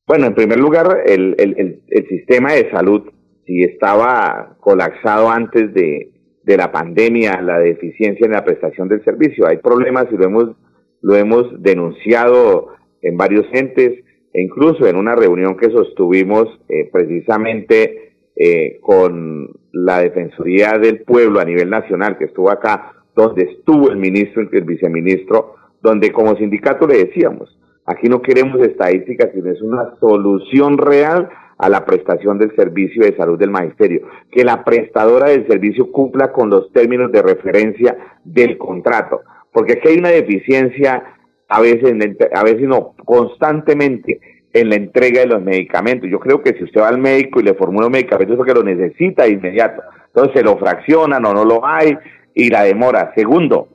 Bueno, 0.06 0.26
en 0.26 0.34
primer 0.34 0.60
lugar, 0.60 0.98
el, 1.06 1.34
el, 1.38 1.54
el, 1.58 1.82
el 1.88 2.08
sistema 2.08 2.52
de 2.52 2.70
salud, 2.70 3.10
si 3.46 3.62
estaba 3.62 4.56
colapsado 4.60 5.30
antes 5.30 5.72
de, 5.72 6.12
de 6.42 6.56
la 6.56 6.70
pandemia, 6.70 7.40
la 7.40 7.58
deficiencia 7.58 8.26
en 8.26 8.32
la 8.32 8.44
prestación 8.44 8.88
del 8.88 9.02
servicio, 9.02 9.46
hay 9.46 9.56
problemas 9.58 10.06
y 10.12 10.16
lo 10.16 10.24
hemos, 10.24 10.56
lo 11.00 11.14
hemos 11.16 11.62
denunciado 11.62 12.68
en 13.04 13.16
varios 13.16 13.46
entes 13.52 14.02
e 14.32 14.42
incluso 14.42 14.86
en 14.86 14.96
una 14.96 15.14
reunión 15.14 15.56
que 15.56 15.70
sostuvimos 15.70 16.48
eh, 16.68 16.90
precisamente 16.92 18.16
eh, 18.34 18.78
con 18.80 19.48
la 19.70 20.00
Defensoría 20.00 20.78
del 20.78 21.02
Pueblo 21.02 21.38
a 21.38 21.44
nivel 21.44 21.70
nacional, 21.70 22.18
que 22.18 22.24
estuvo 22.24 22.50
acá, 22.50 22.92
donde 23.14 23.44
estuvo 23.44 23.90
el 23.90 23.96
ministro 23.96 24.42
el 24.42 24.64
viceministro, 24.64 25.54
donde 25.80 26.10
como 26.10 26.34
sindicato 26.36 26.86
le 26.88 27.04
decíamos, 27.04 27.56
aquí 27.86 28.08
no 28.08 28.22
queremos 28.22 28.60
estadísticas, 28.60 29.30
sino 29.32 29.52
es 29.52 29.62
una 29.62 29.94
solución 30.00 30.78
real 30.78 31.28
a 31.58 31.68
la 31.68 31.84
prestación 31.84 32.38
del 32.38 32.56
servicio 32.56 33.04
de 33.04 33.16
salud 33.16 33.38
del 33.38 33.50
magisterio, 33.50 34.08
que 34.32 34.42
la 34.42 34.64
prestadora 34.64 35.28
del 35.28 35.46
servicio 35.46 35.92
cumpla 35.92 36.32
con 36.32 36.50
los 36.50 36.72
términos 36.72 37.12
de 37.12 37.22
referencia 37.22 37.96
del 38.24 38.58
contrato, 38.58 39.20
porque 39.52 39.74
aquí 39.74 39.90
hay 39.90 39.98
una 39.98 40.10
deficiencia 40.10 41.04
a 41.48 41.60
veces, 41.60 41.94
a 42.34 42.42
veces 42.42 42.62
no, 42.62 42.94
constantemente 43.04 44.20
en 44.52 44.70
la 44.70 44.76
entrega 44.76 45.20
de 45.20 45.26
los 45.26 45.42
medicamentos. 45.42 46.08
Yo 46.08 46.20
creo 46.20 46.42
que 46.42 46.54
si 46.54 46.64
usted 46.64 46.80
va 46.80 46.88
al 46.88 46.98
médico 46.98 47.40
y 47.40 47.42
le 47.42 47.54
formula 47.54 47.86
un 47.86 47.92
medicamento 47.92 48.32
es 48.32 48.36
porque 48.36 48.54
lo 48.54 48.62
necesita 48.62 49.24
de 49.24 49.32
inmediato. 49.32 49.82
Entonces 50.06 50.32
se 50.34 50.44
lo 50.44 50.56
fraccionan 50.56 51.24
o 51.26 51.34
no 51.34 51.44
lo 51.44 51.66
hay 51.66 51.98
y 52.34 52.50
la 52.50 52.62
demora. 52.62 53.12
Segundo, 53.16 53.68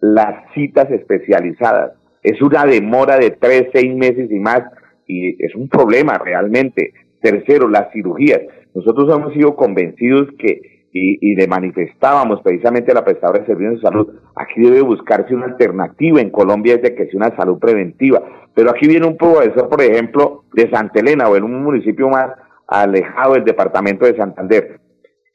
las 0.00 0.52
citas 0.52 0.90
especializadas. 0.90 1.92
Es 2.22 2.42
una 2.42 2.64
demora 2.64 3.16
de 3.16 3.30
tres, 3.30 3.68
seis 3.72 3.94
meses 3.94 4.30
y 4.30 4.38
más 4.40 4.62
y 5.06 5.42
es 5.44 5.54
un 5.54 5.68
problema 5.68 6.18
realmente. 6.18 6.92
Tercero, 7.22 7.68
las 7.68 7.92
cirugías. 7.92 8.40
Nosotros 8.74 9.14
hemos 9.14 9.32
sido 9.34 9.54
convencidos 9.54 10.28
que 10.38 10.73
y, 10.94 11.18
y 11.20 11.34
le 11.34 11.48
manifestábamos 11.48 12.40
precisamente 12.42 12.92
a 12.92 12.94
la 12.94 13.04
prestadora 13.04 13.40
de 13.40 13.46
servicios 13.46 13.74
de 13.74 13.80
salud, 13.80 14.08
aquí 14.36 14.62
debe 14.62 14.80
buscarse 14.80 15.34
una 15.34 15.46
alternativa 15.46 16.20
en 16.20 16.30
Colombia 16.30 16.74
es 16.74 16.82
de 16.82 16.94
que 16.94 17.06
sea 17.06 17.16
una 17.16 17.36
salud 17.36 17.58
preventiva. 17.58 18.22
Pero 18.54 18.70
aquí 18.70 18.86
viene 18.86 19.06
un 19.06 19.16
profesor, 19.16 19.68
por 19.68 19.82
ejemplo, 19.82 20.44
de 20.52 20.70
Santa 20.70 21.00
Elena 21.00 21.28
o 21.28 21.36
en 21.36 21.42
un 21.42 21.64
municipio 21.64 22.08
más 22.08 22.30
alejado 22.68 23.34
del 23.34 23.44
departamento 23.44 24.06
de 24.06 24.16
Santander. 24.16 24.80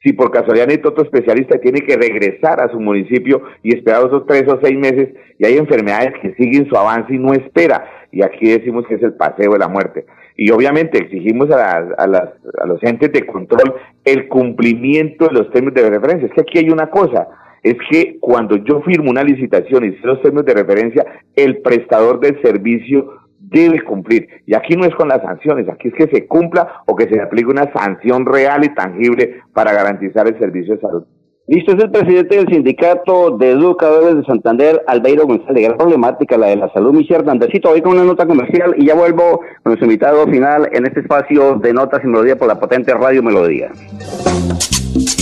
Si 0.01 0.13
por 0.13 0.31
casualidad 0.31 0.67
necesita 0.67 0.89
otro 0.89 1.03
especialista, 1.03 1.59
tiene 1.59 1.81
que 1.81 1.97
regresar 1.97 2.61
a 2.61 2.71
su 2.71 2.79
municipio 2.79 3.43
y 3.61 3.75
esperar 3.75 4.05
esos 4.07 4.25
tres 4.25 4.45
o 4.47 4.57
seis 4.63 4.77
meses 4.79 5.09
y 5.37 5.45
hay 5.45 5.57
enfermedades 5.57 6.13
que 6.21 6.33
siguen 6.35 6.69
su 6.69 6.77
avance 6.77 7.13
y 7.13 7.19
no 7.19 7.33
espera. 7.33 7.83
Y 8.13 8.23
aquí 8.23 8.49
decimos 8.49 8.85
que 8.87 8.95
es 8.95 9.03
el 9.03 9.15
paseo 9.15 9.51
de 9.51 9.59
la 9.59 9.67
muerte. 9.67 10.05
Y 10.41 10.51
obviamente 10.51 10.99
exigimos 10.99 11.51
a, 11.51 11.57
las, 11.57 11.99
a, 11.99 12.07
las, 12.07 12.29
a 12.63 12.65
los 12.65 12.81
entes 12.81 13.11
de 13.11 13.25
control 13.25 13.73
el 14.05 14.29
cumplimiento 14.29 15.27
de 15.27 15.33
los 15.33 15.51
términos 15.51 15.73
de 15.73 15.89
referencia. 15.89 16.27
Es 16.27 16.33
que 16.33 16.39
aquí 16.39 16.59
hay 16.59 16.69
una 16.69 16.89
cosa, 16.89 17.27
es 17.61 17.75
que 17.91 18.17
cuando 18.21 18.55
yo 18.55 18.79
firmo 18.83 19.09
una 19.11 19.21
licitación 19.21 19.83
y 19.83 19.97
sé 19.97 20.07
los 20.07 20.21
términos 20.21 20.45
de 20.45 20.53
referencia, 20.53 21.05
el 21.35 21.57
prestador 21.57 22.21
del 22.21 22.41
servicio 22.41 23.15
debe 23.37 23.81
cumplir. 23.81 24.29
Y 24.45 24.55
aquí 24.55 24.77
no 24.77 24.85
es 24.85 24.95
con 24.95 25.09
las 25.09 25.21
sanciones, 25.21 25.67
aquí 25.67 25.89
es 25.89 25.93
que 25.95 26.07
se 26.07 26.25
cumpla 26.25 26.83
o 26.85 26.95
que 26.95 27.09
se 27.09 27.19
aplique 27.19 27.51
una 27.51 27.69
sanción 27.73 28.25
real 28.25 28.63
y 28.63 28.73
tangible 28.73 29.41
para 29.53 29.73
garantizar 29.73 30.25
el 30.25 30.39
servicio 30.39 30.75
de 30.75 30.79
salud. 30.79 31.03
Listo, 31.49 31.71
es 31.71 31.83
el 31.83 31.89
presidente 31.89 32.35
del 32.35 32.47
sindicato 32.47 33.35
de 33.39 33.49
educadores 33.53 34.17
de 34.17 34.23
Santander, 34.23 34.83
Albeiro 34.85 35.25
González. 35.25 35.63
Gran 35.63 35.77
problemática 35.79 36.37
la 36.37 36.45
de 36.45 36.57
la 36.57 36.71
salud, 36.71 36.93
mi 36.93 37.07
Andresito, 37.27 37.71
hoy 37.71 37.81
con 37.81 37.93
una 37.93 38.03
nota 38.03 38.27
comercial 38.27 38.75
y 38.77 38.85
ya 38.85 38.93
vuelvo 38.93 39.39
con 39.39 39.71
nuestro 39.71 39.87
invitado 39.87 40.27
final 40.27 40.69
en 40.71 40.85
este 40.85 40.99
espacio 40.99 41.55
de 41.55 41.73
notas 41.73 42.01
y 42.03 42.07
melodía 42.07 42.37
por 42.37 42.47
la 42.47 42.59
potente 42.59 42.93
Radio 42.93 43.23
Melodía. 43.23 43.71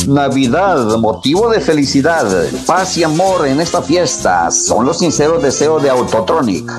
Navidad, 0.10 0.98
motivo 0.98 1.50
de 1.50 1.62
felicidad, 1.62 2.26
paz 2.66 2.98
y 2.98 3.06
amor 3.06 3.48
en 3.48 3.62
esta 3.62 3.82
fiesta 3.82 4.52
son 4.52 4.86
los 4.86 5.00
sinceros 5.00 5.42
deseos 5.42 5.82
de 5.82 5.90
Autotronic, 5.90 6.70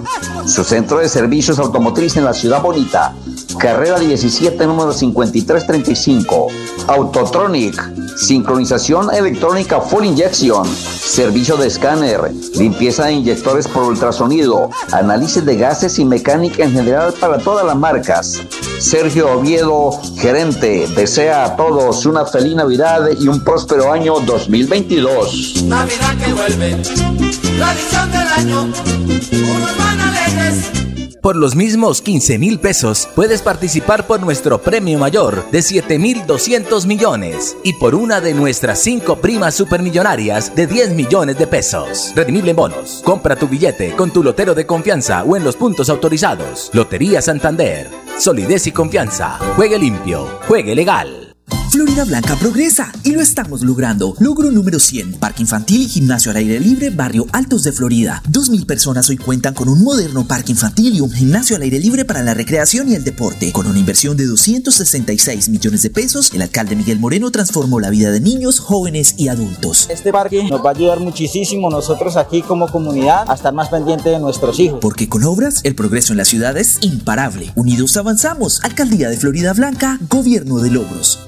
su 0.46 0.62
centro 0.62 0.98
de 0.98 1.08
servicios 1.08 1.58
automotriz 1.58 2.18
en 2.18 2.24
la 2.24 2.34
ciudad 2.34 2.60
bonita. 2.60 3.14
Carrera 3.58 3.98
17, 3.98 4.66
número 4.66 4.92
5335. 4.92 6.46
Autotronic, 6.86 7.74
sincronización 8.18 9.14
electrónica 9.14 9.80
full 9.80 10.04
injection, 10.04 10.66
servicio 10.66 11.56
de 11.56 11.68
escáner, 11.68 12.32
limpieza 12.56 13.06
de 13.06 13.12
inyectores 13.12 13.68
por 13.68 13.84
ultrasonido, 13.84 14.70
análisis 14.92 15.44
de 15.44 15.56
gases 15.56 15.98
y 15.98 16.04
mecánica 16.04 16.64
en 16.64 16.72
general 16.72 17.14
para 17.20 17.38
todas 17.38 17.64
las 17.64 17.76
marcas. 17.76 18.40
Sergio 18.80 19.32
Oviedo, 19.32 19.90
gerente, 20.16 20.86
desea 20.94 21.44
a 21.44 21.56
todos 21.56 22.06
una 22.06 22.24
feliz 22.26 22.54
Navidad 22.54 23.08
y 23.18 23.28
un 23.28 23.42
próspero 23.42 23.92
año 23.92 24.20
2022. 24.20 25.64
Navidad 25.64 26.16
que 26.24 26.32
vuelve, 26.32 26.76
del 26.76 28.28
año. 28.36 28.72
Por 31.28 31.36
los 31.36 31.56
mismos 31.56 32.00
15 32.00 32.38
mil 32.38 32.58
pesos 32.58 33.06
puedes 33.14 33.42
participar 33.42 34.06
por 34.06 34.18
nuestro 34.18 34.62
premio 34.62 34.98
mayor 34.98 35.44
de 35.50 35.60
7 35.60 35.98
mil 35.98 36.24
200 36.26 36.86
millones 36.86 37.54
y 37.62 37.74
por 37.74 37.94
una 37.94 38.22
de 38.22 38.32
nuestras 38.32 38.78
5 38.78 39.16
primas 39.16 39.54
supermillonarias 39.54 40.56
de 40.56 40.66
10 40.66 40.94
millones 40.94 41.38
de 41.38 41.46
pesos. 41.46 42.14
Redimible 42.16 42.52
en 42.52 42.56
bonos. 42.56 43.02
Compra 43.04 43.36
tu 43.36 43.46
billete 43.46 43.94
con 43.94 44.10
tu 44.10 44.22
lotero 44.24 44.54
de 44.54 44.64
confianza 44.64 45.22
o 45.22 45.36
en 45.36 45.44
los 45.44 45.54
puntos 45.54 45.90
autorizados. 45.90 46.70
Lotería 46.72 47.20
Santander. 47.20 47.90
Solidez 48.18 48.66
y 48.66 48.72
confianza. 48.72 49.38
Juegue 49.54 49.78
limpio. 49.78 50.40
Juegue 50.48 50.74
legal. 50.74 51.27
Florida 51.70 52.04
Blanca 52.04 52.34
progresa 52.36 52.90
y 53.04 53.12
lo 53.12 53.20
estamos 53.20 53.62
logrando. 53.62 54.14
Logro 54.20 54.50
número 54.50 54.78
100, 54.78 55.14
Parque 55.14 55.42
Infantil 55.42 55.82
y 55.82 55.88
Gimnasio 55.88 56.30
al 56.30 56.38
Aire 56.38 56.58
Libre, 56.60 56.90
Barrio 56.90 57.26
Altos 57.32 57.62
de 57.62 57.72
Florida. 57.72 58.22
2.000 58.30 58.64
personas 58.64 59.08
hoy 59.10 59.18
cuentan 59.18 59.52
con 59.52 59.68
un 59.68 59.82
moderno 59.82 60.26
parque 60.26 60.52
infantil 60.52 60.94
y 60.94 61.00
un 61.00 61.10
gimnasio 61.10 61.56
al 61.56 61.62
aire 61.62 61.78
libre 61.78 62.04
para 62.04 62.22
la 62.22 62.32
recreación 62.32 62.88
y 62.88 62.94
el 62.94 63.04
deporte. 63.04 63.52
Con 63.52 63.66
una 63.66 63.78
inversión 63.78 64.16
de 64.16 64.26
266 64.26 65.48
millones 65.50 65.82
de 65.82 65.90
pesos, 65.90 66.32
el 66.32 66.42
alcalde 66.42 66.74
Miguel 66.74 66.98
Moreno 66.98 67.30
transformó 67.30 67.80
la 67.80 67.90
vida 67.90 68.10
de 68.10 68.20
niños, 68.20 68.60
jóvenes 68.60 69.14
y 69.18 69.28
adultos. 69.28 69.88
Este 69.90 70.10
parque 70.10 70.44
nos 70.44 70.64
va 70.64 70.70
a 70.70 70.74
ayudar 70.74 71.00
muchísimo 71.00 71.70
nosotros 71.70 72.16
aquí 72.16 72.42
como 72.42 72.68
comunidad 72.68 73.30
a 73.30 73.34
estar 73.34 73.52
más 73.52 73.68
pendiente 73.68 74.08
de 74.08 74.18
nuestros 74.18 74.58
hijos. 74.58 74.78
Porque 74.80 75.08
con 75.08 75.24
obras, 75.24 75.60
el 75.64 75.74
progreso 75.74 76.12
en 76.14 76.18
la 76.18 76.24
ciudad 76.24 76.56
es 76.56 76.78
imparable. 76.80 77.52
Unidos 77.56 77.96
avanzamos. 77.96 78.60
Alcaldía 78.64 79.10
de 79.10 79.18
Florida 79.18 79.52
Blanca, 79.52 79.98
Gobierno 80.08 80.58
de 80.58 80.70
Logros. 80.70 81.27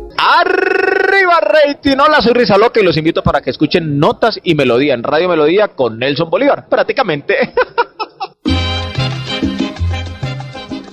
Arriba 0.23 1.39
rating, 1.41 1.97
hola 1.97 2.21
soy 2.21 2.33
Risa 2.33 2.55
Loca 2.55 2.79
y 2.79 2.83
los 2.83 2.95
invito 2.95 3.23
para 3.23 3.41
que 3.41 3.49
escuchen 3.49 3.97
Notas 3.97 4.39
y 4.43 4.53
Melodía 4.53 4.93
en 4.93 5.01
Radio 5.01 5.27
Melodía 5.27 5.69
con 5.69 5.97
Nelson 5.97 6.29
Bolívar, 6.29 6.69
prácticamente. 6.69 7.33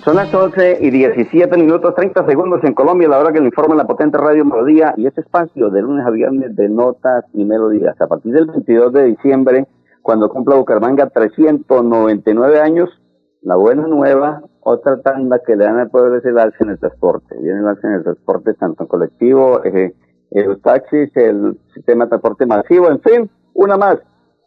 Son 0.03 0.17
las 0.17 0.33
11 0.33 0.79
y 0.81 0.89
17 0.91 1.55
minutos 1.59 1.95
30 1.95 2.25
segundos 2.25 2.65
en 2.65 2.73
Colombia, 2.73 3.07
la 3.07 3.19
hora 3.19 3.31
que 3.31 3.41
le 3.41 3.49
informa 3.49 3.75
la 3.75 3.87
potente 3.87 4.17
Radio 4.17 4.47
Melodía 4.47 4.95
y 4.97 5.07
este 5.07 5.21
espacio 5.21 5.69
de 5.69 5.83
lunes 5.83 6.07
a 6.07 6.11
viernes 6.11 6.57
de 6.57 6.71
notas 6.71 7.27
y 7.35 7.45
melodías. 7.45 8.01
A 8.01 8.07
partir 8.07 8.33
del 8.33 8.47
22 8.47 8.95
de 8.95 9.05
diciembre, 9.05 9.67
cuando 10.01 10.31
cumpla 10.31 10.55
Bucaramanga 10.57 11.11
399 11.11 12.61
años, 12.63 12.89
la 13.43 13.57
buena 13.57 13.87
nueva, 13.87 14.41
otra 14.69 15.01
tanda 15.01 15.41
que 15.45 15.57
le 15.57 15.65
dan 15.65 15.79
al 15.79 15.91
pueblo 15.91 16.17
es 16.17 16.25
el 16.25 16.39
alza 16.39 16.59
en 16.61 16.71
el 16.71 16.79
transporte. 16.79 17.37
Viene 17.41 17.61
el 17.61 17.69
alza 17.69 17.89
en 17.89 17.95
el 17.95 18.03
transporte 18.03 18.55
tanto 18.55 18.85
en 18.85 18.89
colectivo, 18.89 19.65
eh, 19.65 19.95
los 20.31 20.61
taxis, 20.61 21.11
el 21.17 21.59
sistema 21.75 22.05
de 22.05 22.11
transporte 22.11 22.47
masivo, 22.47 22.91
en 22.91 23.01
fin, 23.01 23.31
una 23.55 23.77
más. 23.77 23.99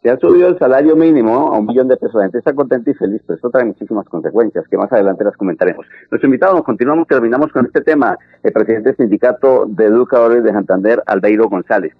Se 0.02 0.10
ha 0.10 0.18
subido 0.18 0.48
el 0.48 0.58
salario 0.58 0.96
mínimo 0.96 1.52
a 1.52 1.58
un 1.58 1.66
millón 1.66 1.86
de 1.86 1.96
pesos. 1.96 2.16
La 2.16 2.22
gente 2.22 2.38
está 2.38 2.52
contenta 2.52 2.90
y 2.90 2.94
feliz, 2.94 3.22
pero 3.24 3.36
esto 3.36 3.50
trae 3.50 3.64
muchísimas 3.64 4.08
consecuencias 4.08 4.66
que 4.68 4.76
más 4.76 4.92
adelante 4.92 5.22
las 5.22 5.36
comentaremos. 5.36 5.86
Nuestro 6.10 6.26
invitado, 6.26 6.54
nos 6.54 6.64
continuamos, 6.64 7.06
terminamos 7.06 7.52
con 7.52 7.66
este 7.66 7.82
tema. 7.82 8.18
El 8.42 8.52
presidente 8.52 8.88
del 8.90 8.96
Sindicato 8.96 9.66
de 9.68 9.86
Educadores 9.86 10.42
de 10.42 10.50
Santander, 10.50 11.02
Albeiro 11.06 11.48
González. 11.48 11.92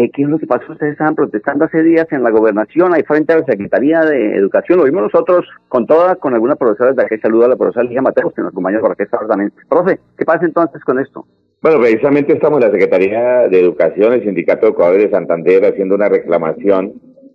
Eh, 0.00 0.12
¿Qué 0.12 0.22
es 0.22 0.28
lo 0.28 0.38
que 0.38 0.46
pasó? 0.46 0.70
Ustedes 0.70 0.92
estaban 0.92 1.16
protestando 1.16 1.64
hace 1.64 1.82
días 1.82 2.06
en 2.12 2.22
la 2.22 2.30
gobernación, 2.30 2.94
ahí 2.94 3.02
frente 3.02 3.32
a 3.32 3.38
la 3.38 3.44
Secretaría 3.44 4.02
de 4.02 4.36
Educación. 4.36 4.78
Lo 4.78 4.84
vimos 4.84 5.02
nosotros 5.02 5.44
con 5.66 5.88
toda, 5.88 6.14
con 6.14 6.34
alguna 6.34 6.54
profesora 6.54 6.92
de 6.92 7.02
aquí. 7.02 7.18
Saludo 7.18 7.46
a 7.46 7.48
la 7.48 7.56
profesora 7.56 7.82
Ligia 7.82 8.00
Mateos, 8.00 8.32
que 8.32 8.42
nos 8.42 8.52
acompaña 8.52 8.78
por 8.78 8.92
aquí 8.92 9.02
esta 9.02 9.18
también. 9.26 9.52
Profe, 9.68 9.98
¿qué 10.16 10.24
pasa 10.24 10.44
entonces 10.44 10.84
con 10.84 11.00
esto? 11.00 11.26
Bueno, 11.60 11.80
precisamente 11.80 12.32
estamos 12.32 12.60
en 12.60 12.68
la 12.68 12.70
Secretaría 12.70 13.48
de 13.48 13.60
Educación, 13.60 14.12
el 14.12 14.22
Sindicato 14.22 14.66
de 14.66 14.68
Educadores 14.68 15.02
de 15.02 15.10
Santander, 15.10 15.64
haciendo 15.64 15.96
una 15.96 16.08
reclamación 16.08 16.92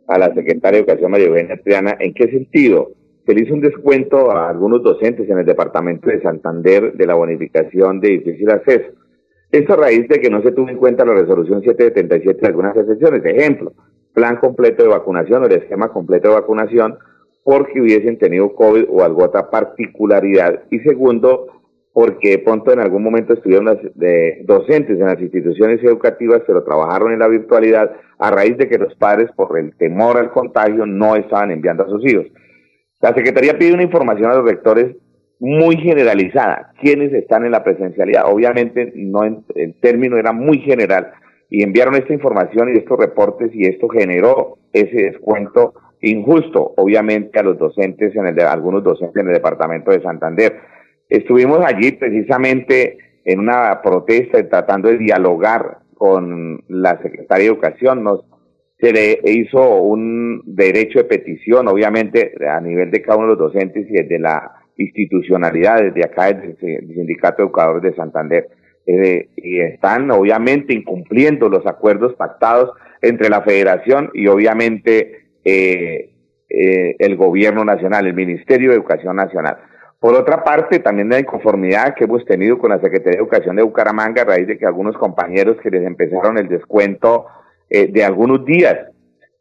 a 0.07 0.17
la 0.17 0.33
Secretaria 0.33 0.77
de 0.77 0.85
Educación 0.85 1.11
María 1.11 1.27
Eugenia 1.27 1.61
Triana. 1.61 1.97
¿En 1.99 2.13
qué 2.13 2.29
sentido? 2.29 2.91
Se 3.25 3.33
le 3.33 3.43
hizo 3.43 3.55
un 3.55 3.59
descuento 3.59 4.31
a 4.31 4.49
algunos 4.49 4.81
docentes 4.83 5.29
en 5.29 5.37
el 5.37 5.45
Departamento 5.45 6.09
de 6.09 6.21
Santander 6.21 6.93
de 6.93 7.07
la 7.07 7.15
bonificación 7.15 7.99
de 7.99 8.19
difícil 8.19 8.49
acceso. 8.49 9.02
Esto 9.53 9.73
a 9.73 9.75
raíz 9.75 10.07
de 10.07 10.19
que 10.19 10.31
no 10.31 10.41
se 10.41 10.51
tuvo 10.51 10.69
en 10.69 10.77
cuenta 10.77 11.05
la 11.05 11.13
resolución 11.13 11.61
777 11.61 12.41
de 12.41 12.47
algunas 12.47 12.75
excepciones. 12.75 13.23
Ejemplo, 13.23 13.71
plan 14.11 14.37
completo 14.37 14.81
de 14.81 14.89
vacunación 14.89 15.43
o 15.43 15.45
el 15.45 15.51
esquema 15.51 15.89
completo 15.89 16.29
de 16.29 16.33
vacunación 16.33 16.97
porque 17.43 17.79
hubiesen 17.79 18.17
tenido 18.17 18.55
COVID 18.55 18.85
o 18.89 19.03
alguna 19.03 19.27
otra 19.27 19.51
particularidad. 19.51 20.63
Y 20.71 20.79
segundo, 20.79 21.61
porque 21.93 22.39
pronto 22.39 22.73
en 22.73 22.79
algún 22.79 23.03
momento 23.03 23.35
estuvieron 23.35 23.65
las, 23.65 23.77
docentes 24.43 24.99
en 24.99 25.05
las 25.05 25.21
instituciones 25.21 25.83
educativas, 25.83 26.41
pero 26.47 26.63
trabajaron 26.63 27.13
en 27.13 27.19
la 27.19 27.27
virtualidad 27.27 27.91
a 28.17 28.31
raíz 28.31 28.57
de 28.57 28.67
que 28.67 28.79
los 28.79 28.95
padres, 28.95 29.29
por 29.35 29.55
el 29.59 29.75
temor 29.77 30.17
al 30.17 30.31
contagio, 30.31 30.87
no 30.87 31.15
estaban 31.15 31.51
enviando 31.51 31.83
a 31.83 31.89
sus 31.89 32.03
hijos. 32.11 32.25
La 33.01 33.13
Secretaría 33.13 33.59
pide 33.59 33.75
una 33.75 33.83
información 33.83 34.31
a 34.31 34.35
los 34.35 34.45
rectores 34.45 34.95
muy 35.43 35.75
generalizada, 35.75 36.71
quiénes 36.79 37.11
están 37.11 37.43
en 37.43 37.51
la 37.51 37.65
presencialidad. 37.65 38.31
Obviamente, 38.31 38.93
no 38.95 39.25
en, 39.25 39.43
el 39.55 39.77
término 39.81 40.15
era 40.15 40.31
muy 40.31 40.59
general 40.59 41.11
y 41.49 41.63
enviaron 41.63 41.95
esta 41.95 42.13
información 42.13 42.73
y 42.73 42.77
estos 42.77 42.97
reportes 42.97 43.51
y 43.53 43.65
esto 43.65 43.89
generó 43.89 44.57
ese 44.71 45.11
descuento 45.11 45.73
injusto, 45.99 46.73
obviamente, 46.77 47.37
a 47.39 47.43
los 47.43 47.57
docentes, 47.57 48.15
en 48.15 48.27
el 48.27 48.35
de, 48.35 48.43
algunos 48.43 48.85
docentes 48.85 49.21
en 49.21 49.27
el 49.27 49.33
departamento 49.33 49.91
de 49.91 50.01
Santander. 50.01 50.61
Estuvimos 51.09 51.59
allí 51.59 51.91
precisamente 51.91 52.97
en 53.25 53.41
una 53.41 53.81
protesta 53.81 54.47
tratando 54.47 54.87
de 54.87 54.97
dialogar 54.97 55.79
con 55.93 56.63
la 56.69 57.01
secretaria 57.01 57.43
de 57.43 57.51
Educación. 57.51 58.01
Nos, 58.01 58.23
se 58.79 58.93
le 58.93 59.19
hizo 59.25 59.75
un 59.81 60.41
derecho 60.45 60.99
de 60.99 61.05
petición, 61.05 61.67
obviamente, 61.67 62.33
a 62.49 62.61
nivel 62.61 62.91
de 62.91 63.01
cada 63.01 63.17
uno 63.17 63.27
de 63.27 63.35
los 63.35 63.53
docentes 63.53 63.85
y 63.89 64.01
de 64.01 64.19
la 64.19 64.62
institucionalidad, 64.77 65.81
desde 65.81 66.03
acá, 66.03 66.33
desde 66.33 66.77
el 66.77 66.87
Sindicato 66.87 67.37
de 67.37 67.43
Educadores 67.43 67.83
de 67.83 67.95
Santander. 67.95 68.49
Eh, 68.85 69.29
y 69.37 69.59
están, 69.61 70.11
obviamente, 70.11 70.73
incumpliendo 70.73 71.47
los 71.47 71.65
acuerdos 71.65 72.15
pactados 72.15 72.71
entre 73.01 73.29
la 73.29 73.41
federación 73.41 74.09
y, 74.13 74.27
obviamente, 74.27 75.29
eh, 75.45 76.09
eh, 76.49 76.95
el 76.99 77.15
gobierno 77.15 77.63
nacional, 77.63 78.07
el 78.07 78.13
Ministerio 78.13 78.71
de 78.71 78.75
Educación 78.75 79.15
Nacional. 79.15 79.57
Por 79.99 80.15
otra 80.15 80.43
parte, 80.43 80.79
también 80.79 81.09
la 81.09 81.19
inconformidad 81.19 81.95
que 81.95 82.03
hemos 82.03 82.25
tenido 82.25 82.57
con 82.57 82.71
la 82.71 82.81
Secretaría 82.81 83.11
de 83.11 83.23
Educación 83.23 83.55
de 83.55 83.63
Bucaramanga 83.63 84.23
a 84.23 84.25
raíz 84.25 84.47
de 84.47 84.57
que 84.57 84.65
algunos 84.65 84.97
compañeros 84.97 85.57
que 85.63 85.71
les 85.71 85.85
empezaron 85.85 86.37
el 86.37 86.49
descuento 86.49 87.25
de 87.69 88.03
algunos 88.03 88.45
días, 88.45 88.75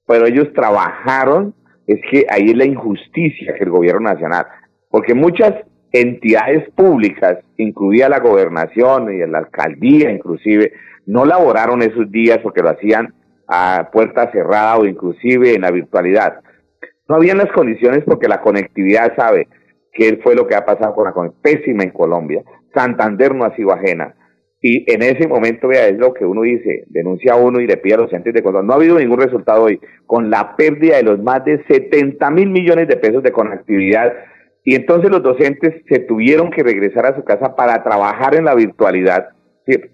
pero 0.06 0.24
ellos 0.24 0.52
trabajaron, 0.54 1.52
es 1.86 2.00
que 2.10 2.24
ahí 2.30 2.50
es 2.50 2.56
la 2.56 2.64
injusticia 2.64 3.54
que 3.54 3.64
el 3.64 3.70
gobierno 3.70 4.08
nacional, 4.08 4.46
porque 4.92 5.14
muchas 5.14 5.54
entidades 5.90 6.68
públicas, 6.74 7.38
incluida 7.56 8.10
la 8.10 8.20
gobernación 8.20 9.12
y 9.12 9.26
la 9.26 9.38
alcaldía 9.38 10.10
inclusive, 10.10 10.74
no 11.06 11.24
laboraron 11.24 11.82
esos 11.82 12.10
días 12.12 12.38
porque 12.42 12.62
lo 12.62 12.68
hacían 12.68 13.14
a 13.48 13.88
puerta 13.90 14.30
cerrada 14.30 14.76
o 14.76 14.84
inclusive 14.84 15.54
en 15.54 15.62
la 15.62 15.70
virtualidad. 15.70 16.40
No 17.08 17.16
habían 17.16 17.38
las 17.38 17.50
condiciones 17.52 18.04
porque 18.04 18.28
la 18.28 18.42
conectividad 18.42 19.16
sabe, 19.16 19.48
que 19.92 20.20
fue 20.22 20.34
lo 20.34 20.46
que 20.46 20.54
ha 20.54 20.66
pasado 20.66 20.94
con 20.94 21.06
la 21.06 21.32
pésima 21.42 21.84
en 21.84 21.90
Colombia. 21.90 22.42
Santander 22.74 23.34
no 23.34 23.44
ha 23.44 23.56
sido 23.56 23.72
ajena. 23.72 24.14
Y 24.60 24.84
en 24.92 25.02
ese 25.02 25.26
momento, 25.26 25.68
vea, 25.68 25.88
es 25.88 25.98
lo 25.98 26.14
que 26.14 26.24
uno 26.24 26.42
dice, 26.42 26.84
denuncia 26.88 27.32
a 27.32 27.36
uno 27.36 27.60
y 27.60 27.66
le 27.66 27.78
pide 27.78 27.94
a 27.94 27.98
los 27.98 28.12
entes 28.12 28.32
de 28.32 28.42
control. 28.42 28.66
No 28.66 28.74
ha 28.74 28.76
habido 28.76 28.98
ningún 28.98 29.18
resultado 29.18 29.64
hoy, 29.64 29.80
con 30.06 30.30
la 30.30 30.54
pérdida 30.54 30.98
de 30.98 31.02
los 31.02 31.20
más 31.20 31.44
de 31.44 31.64
70 31.64 32.30
mil 32.30 32.50
millones 32.50 32.86
de 32.86 32.96
pesos 32.96 33.22
de 33.22 33.32
conectividad. 33.32 34.12
Y 34.64 34.74
entonces 34.74 35.10
los 35.10 35.22
docentes 35.22 35.82
se 35.88 36.00
tuvieron 36.00 36.50
que 36.50 36.62
regresar 36.62 37.06
a 37.06 37.16
su 37.16 37.24
casa 37.24 37.56
para 37.56 37.82
trabajar 37.82 38.34
en 38.34 38.44
la 38.44 38.54
virtualidad. 38.54 39.30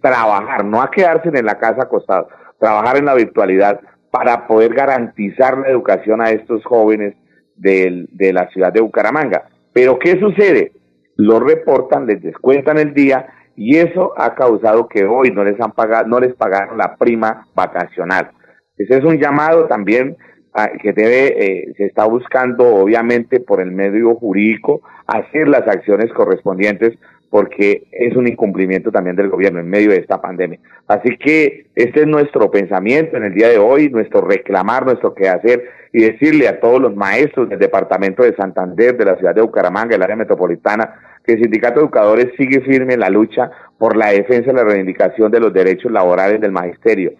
Trabajar, 0.00 0.64
no 0.64 0.82
a 0.82 0.90
quedarse 0.90 1.28
en 1.28 1.44
la 1.44 1.58
casa 1.58 1.82
acostados, 1.82 2.28
trabajar 2.58 2.96
en 2.96 3.04
la 3.04 3.14
virtualidad 3.14 3.80
para 4.10 4.46
poder 4.46 4.74
garantizar 4.74 5.58
la 5.58 5.68
educación 5.68 6.20
a 6.20 6.30
estos 6.30 6.64
jóvenes 6.64 7.14
de, 7.56 8.06
de 8.12 8.32
la 8.32 8.48
ciudad 8.48 8.72
de 8.72 8.80
Bucaramanga. 8.80 9.44
Pero 9.72 9.98
¿qué 9.98 10.18
sucede? 10.18 10.72
Lo 11.16 11.40
reportan, 11.40 12.06
les 12.06 12.22
descuentan 12.22 12.78
el 12.78 12.94
día 12.94 13.26
y 13.56 13.76
eso 13.76 14.14
ha 14.16 14.34
causado 14.34 14.88
que 14.88 15.04
hoy 15.04 15.30
no 15.32 15.44
les 15.44 15.60
han 15.60 15.72
pagado, 15.72 16.06
no 16.08 16.20
les 16.20 16.34
pagaron 16.34 16.78
la 16.78 16.96
prima 16.96 17.46
vacacional. 17.54 18.30
Ese 18.76 18.98
es 18.98 19.04
un 19.04 19.18
llamado 19.18 19.66
también 19.66 20.16
que 20.66 20.92
debe, 20.92 21.44
eh, 21.44 21.74
se 21.76 21.84
está 21.84 22.04
buscando 22.04 22.66
obviamente 22.66 23.40
por 23.40 23.60
el 23.60 23.70
medio 23.70 24.14
jurídico 24.16 24.82
hacer 25.06 25.48
las 25.48 25.66
acciones 25.66 26.12
correspondientes 26.12 26.98
porque 27.30 27.86
es 27.92 28.16
un 28.16 28.26
incumplimiento 28.26 28.90
también 28.90 29.16
del 29.16 29.28
gobierno 29.28 29.60
en 29.60 29.68
medio 29.68 29.90
de 29.90 29.98
esta 29.98 30.20
pandemia. 30.20 30.58
Así 30.86 31.16
que 31.18 31.66
este 31.74 32.00
es 32.00 32.06
nuestro 32.06 32.50
pensamiento 32.50 33.16
en 33.16 33.24
el 33.24 33.34
día 33.34 33.48
de 33.48 33.58
hoy, 33.58 33.90
nuestro 33.90 34.22
reclamar, 34.22 34.86
nuestro 34.86 35.14
quehacer 35.14 35.64
y 35.92 36.02
decirle 36.02 36.48
a 36.48 36.60
todos 36.60 36.80
los 36.80 36.94
maestros 36.94 37.48
del 37.48 37.58
departamento 37.58 38.22
de 38.22 38.34
Santander, 38.34 38.96
de 38.96 39.04
la 39.04 39.16
ciudad 39.16 39.34
de 39.34 39.42
Bucaramanga, 39.42 39.90
del 39.90 40.02
área 40.02 40.16
metropolitana, 40.16 40.94
que 41.24 41.34
el 41.34 41.42
Sindicato 41.42 41.80
de 41.80 41.86
Educadores 41.86 42.32
sigue 42.38 42.60
firme 42.60 42.94
en 42.94 43.00
la 43.00 43.10
lucha 43.10 43.50
por 43.78 43.96
la 43.96 44.08
defensa 44.08 44.50
y 44.50 44.54
la 44.54 44.64
reivindicación 44.64 45.30
de 45.30 45.40
los 45.40 45.52
derechos 45.52 45.92
laborales 45.92 46.40
del 46.40 46.52
magisterio. 46.52 47.12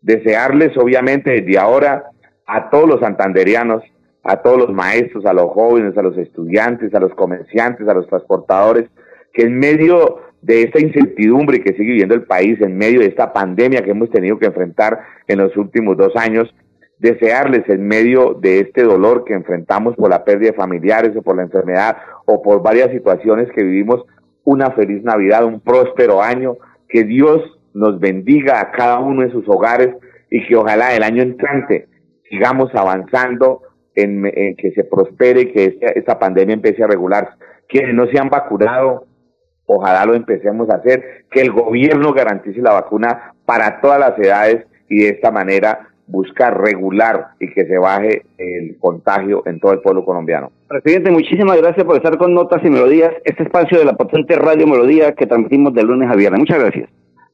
Desearles, 0.00 0.76
obviamente, 0.76 1.30
desde 1.30 1.58
ahora 1.58 2.04
a 2.46 2.70
todos 2.70 2.88
los 2.88 3.00
santanderianos, 3.00 3.82
a 4.22 4.36
todos 4.42 4.58
los 4.58 4.72
maestros, 4.72 5.24
a 5.26 5.32
los 5.32 5.50
jóvenes, 5.52 5.96
a 5.96 6.02
los 6.02 6.16
estudiantes, 6.16 6.94
a 6.94 7.00
los 7.00 7.14
comerciantes, 7.14 7.86
a 7.88 7.94
los 7.94 8.06
transportadores, 8.08 8.88
que 9.32 9.42
en 9.42 9.58
medio 9.58 10.20
de 10.42 10.62
esta 10.62 10.80
incertidumbre 10.80 11.60
que 11.60 11.72
sigue 11.72 11.92
viviendo 11.92 12.14
el 12.14 12.22
país, 12.22 12.60
en 12.60 12.76
medio 12.76 13.00
de 13.00 13.06
esta 13.06 13.32
pandemia 13.32 13.82
que 13.82 13.90
hemos 13.90 14.10
tenido 14.10 14.38
que 14.38 14.46
enfrentar 14.46 15.00
en 15.26 15.38
los 15.38 15.56
últimos 15.56 15.96
dos 15.96 16.14
años, 16.16 16.54
desearles 16.98 17.68
en 17.68 17.86
medio 17.86 18.34
de 18.34 18.60
este 18.60 18.82
dolor 18.82 19.24
que 19.24 19.34
enfrentamos 19.34 19.94
por 19.96 20.10
la 20.10 20.24
pérdida 20.24 20.50
de 20.50 20.56
familiares 20.56 21.16
o 21.16 21.22
por 21.22 21.36
la 21.36 21.42
enfermedad 21.42 21.98
o 22.24 22.42
por 22.42 22.62
varias 22.62 22.90
situaciones 22.90 23.50
que 23.52 23.62
vivimos, 23.62 24.04
una 24.44 24.70
feliz 24.70 25.02
Navidad, 25.02 25.44
un 25.44 25.60
próspero 25.60 26.22
año, 26.22 26.56
que 26.88 27.04
Dios 27.04 27.42
nos 27.74 28.00
bendiga 28.00 28.60
a 28.60 28.70
cada 28.70 29.00
uno 29.00 29.22
en 29.22 29.32
sus 29.32 29.46
hogares 29.48 29.90
y 30.30 30.46
que 30.46 30.56
ojalá 30.56 30.94
el 30.94 31.02
año 31.02 31.22
entrante 31.22 31.88
sigamos 32.28 32.74
avanzando 32.74 33.62
en, 33.94 34.22
que 34.56 34.72
se 34.72 34.84
prospere 34.84 35.42
y 35.42 35.52
que 35.52 35.64
esta, 35.64 35.86
esta 35.86 36.18
pandemia 36.18 36.54
empiece 36.54 36.82
a 36.82 36.86
regularse. 36.86 37.32
Quienes 37.68 37.94
no 37.94 38.06
se 38.06 38.18
han 38.18 38.28
vacunado, 38.28 39.06
ojalá 39.66 40.04
lo 40.06 40.14
empecemos 40.14 40.68
a 40.70 40.76
hacer, 40.76 41.24
que 41.30 41.40
el 41.40 41.50
gobierno 41.50 42.12
garantice 42.12 42.60
la 42.60 42.72
vacuna 42.72 43.34
para 43.44 43.80
todas 43.80 43.98
las 43.98 44.18
edades 44.18 44.66
y 44.88 45.02
de 45.02 45.08
esta 45.10 45.30
manera 45.30 45.88
buscar 46.06 46.60
regular 46.60 47.28
y 47.40 47.52
que 47.52 47.66
se 47.66 47.78
baje 47.78 48.22
el 48.38 48.78
contagio 48.78 49.42
en 49.46 49.58
todo 49.58 49.72
el 49.72 49.80
pueblo 49.80 50.04
colombiano. 50.04 50.52
Presidente, 50.68 51.10
muchísimas 51.10 51.56
gracias 51.60 51.84
por 51.84 51.96
estar 51.96 52.16
con 52.16 52.32
Notas 52.32 52.64
y 52.64 52.70
Melodías, 52.70 53.12
este 53.24 53.42
espacio 53.42 53.78
de 53.78 53.84
la 53.84 53.94
potente 53.94 54.36
Radio 54.36 54.66
Melodía 54.66 55.12
que 55.14 55.26
transmitimos 55.26 55.74
de 55.74 55.82
lunes 55.82 56.08
a 56.10 56.14
viernes. 56.14 56.40
Muchas 56.40 56.60
gracias. 56.60 56.88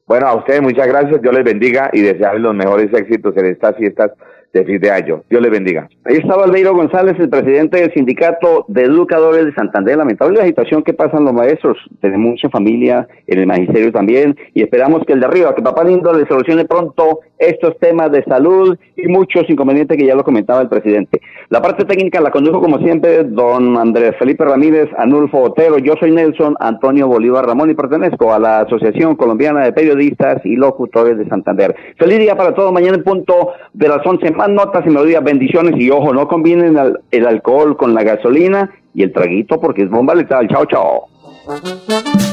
Bueno, 0.07 0.27
a 0.27 0.35
ustedes 0.35 0.61
muchas 0.61 0.87
gracias, 0.87 1.21
Dios 1.21 1.33
les 1.33 1.43
bendiga 1.43 1.89
y 1.93 2.01
desearles 2.01 2.41
los 2.41 2.55
mejores 2.55 2.91
éxitos 2.93 3.37
en 3.37 3.45
estas 3.45 3.75
fiestas 3.77 4.11
de 4.53 4.63
fin 4.65 4.79
de 4.79 4.91
año. 4.91 5.23
Dios 5.29 5.41
les 5.41 5.51
bendiga. 5.51 5.89
Ahí 6.05 6.17
estaba 6.17 6.43
Albeiro 6.43 6.75
González, 6.75 7.15
el 7.19 7.29
presidente 7.29 7.81
del 7.81 7.93
Sindicato 7.93 8.65
de 8.67 8.83
Educadores 8.83 9.45
de 9.45 9.53
Santander. 9.53 9.97
Lamentable 9.97 10.37
la 10.37 10.45
situación 10.45 10.83
que 10.83 10.93
pasan 10.93 11.25
los 11.25 11.33
maestros. 11.33 11.77
Tenemos 12.01 12.31
mucha 12.31 12.49
familia 12.49 13.07
en 13.25 13.39
el 13.39 13.47
magisterio 13.47 13.91
también 13.91 14.35
y 14.53 14.61
esperamos 14.61 15.03
que 15.05 15.13
el 15.13 15.19
de 15.19 15.25
arriba, 15.25 15.55
que 15.55 15.61
Papá 15.61 15.83
Lindo 15.83 16.13
le 16.13 16.27
solucione 16.27 16.65
pronto 16.65 17.21
estos 17.39 17.77
temas 17.79 18.11
de 18.11 18.23
salud 18.23 18.77
y 18.95 19.07
muchos 19.07 19.49
inconvenientes 19.49 19.97
que 19.97 20.05
ya 20.05 20.15
lo 20.15 20.23
comentaba 20.23 20.61
el 20.61 20.69
presidente. 20.69 21.19
La 21.49 21.61
parte 21.61 21.85
técnica 21.85 22.21
la 22.21 22.31
condujo 22.31 22.61
como 22.61 22.77
siempre 22.79 23.23
don 23.23 23.77
Andrés 23.77 24.15
Felipe 24.17 24.45
Ramírez, 24.45 24.89
Anulfo 24.97 25.41
Otero. 25.41 25.77
Yo 25.79 25.95
soy 25.99 26.11
Nelson 26.11 26.55
Antonio 26.59 27.07
Bolívar 27.07 27.45
Ramón 27.45 27.69
y 27.69 27.73
pertenezco 27.73 28.33
a 28.33 28.39
la 28.39 28.59
Asociación 28.61 29.15
Colombiana 29.15 29.61
de 29.61 29.73
Periodistas 29.73 30.45
y 30.45 30.55
Locutores 30.55 31.17
de 31.17 31.27
Santander. 31.27 31.75
Feliz 31.97 32.19
día 32.19 32.35
para 32.35 32.53
todos. 32.53 32.71
Mañana 32.71 32.97
en 32.97 33.03
punto 33.03 33.53
de 33.73 33.87
las 33.87 34.05
11 34.05 34.33
notas 34.49 34.85
y 34.85 34.89
melodías. 34.89 35.23
Bendiciones 35.23 35.75
y 35.77 35.89
ojo, 35.89 36.13
no 36.13 36.27
combinen 36.27 36.77
el 37.11 37.27
alcohol 37.27 37.77
con 37.77 37.93
la 37.93 38.03
gasolina 38.03 38.71
y 38.93 39.03
el 39.03 39.11
traguito 39.11 39.59
porque 39.59 39.83
es 39.83 39.89
bomba 39.89 40.15
letal. 40.15 40.47
Chao, 40.47 40.65
chao. 40.65 42.32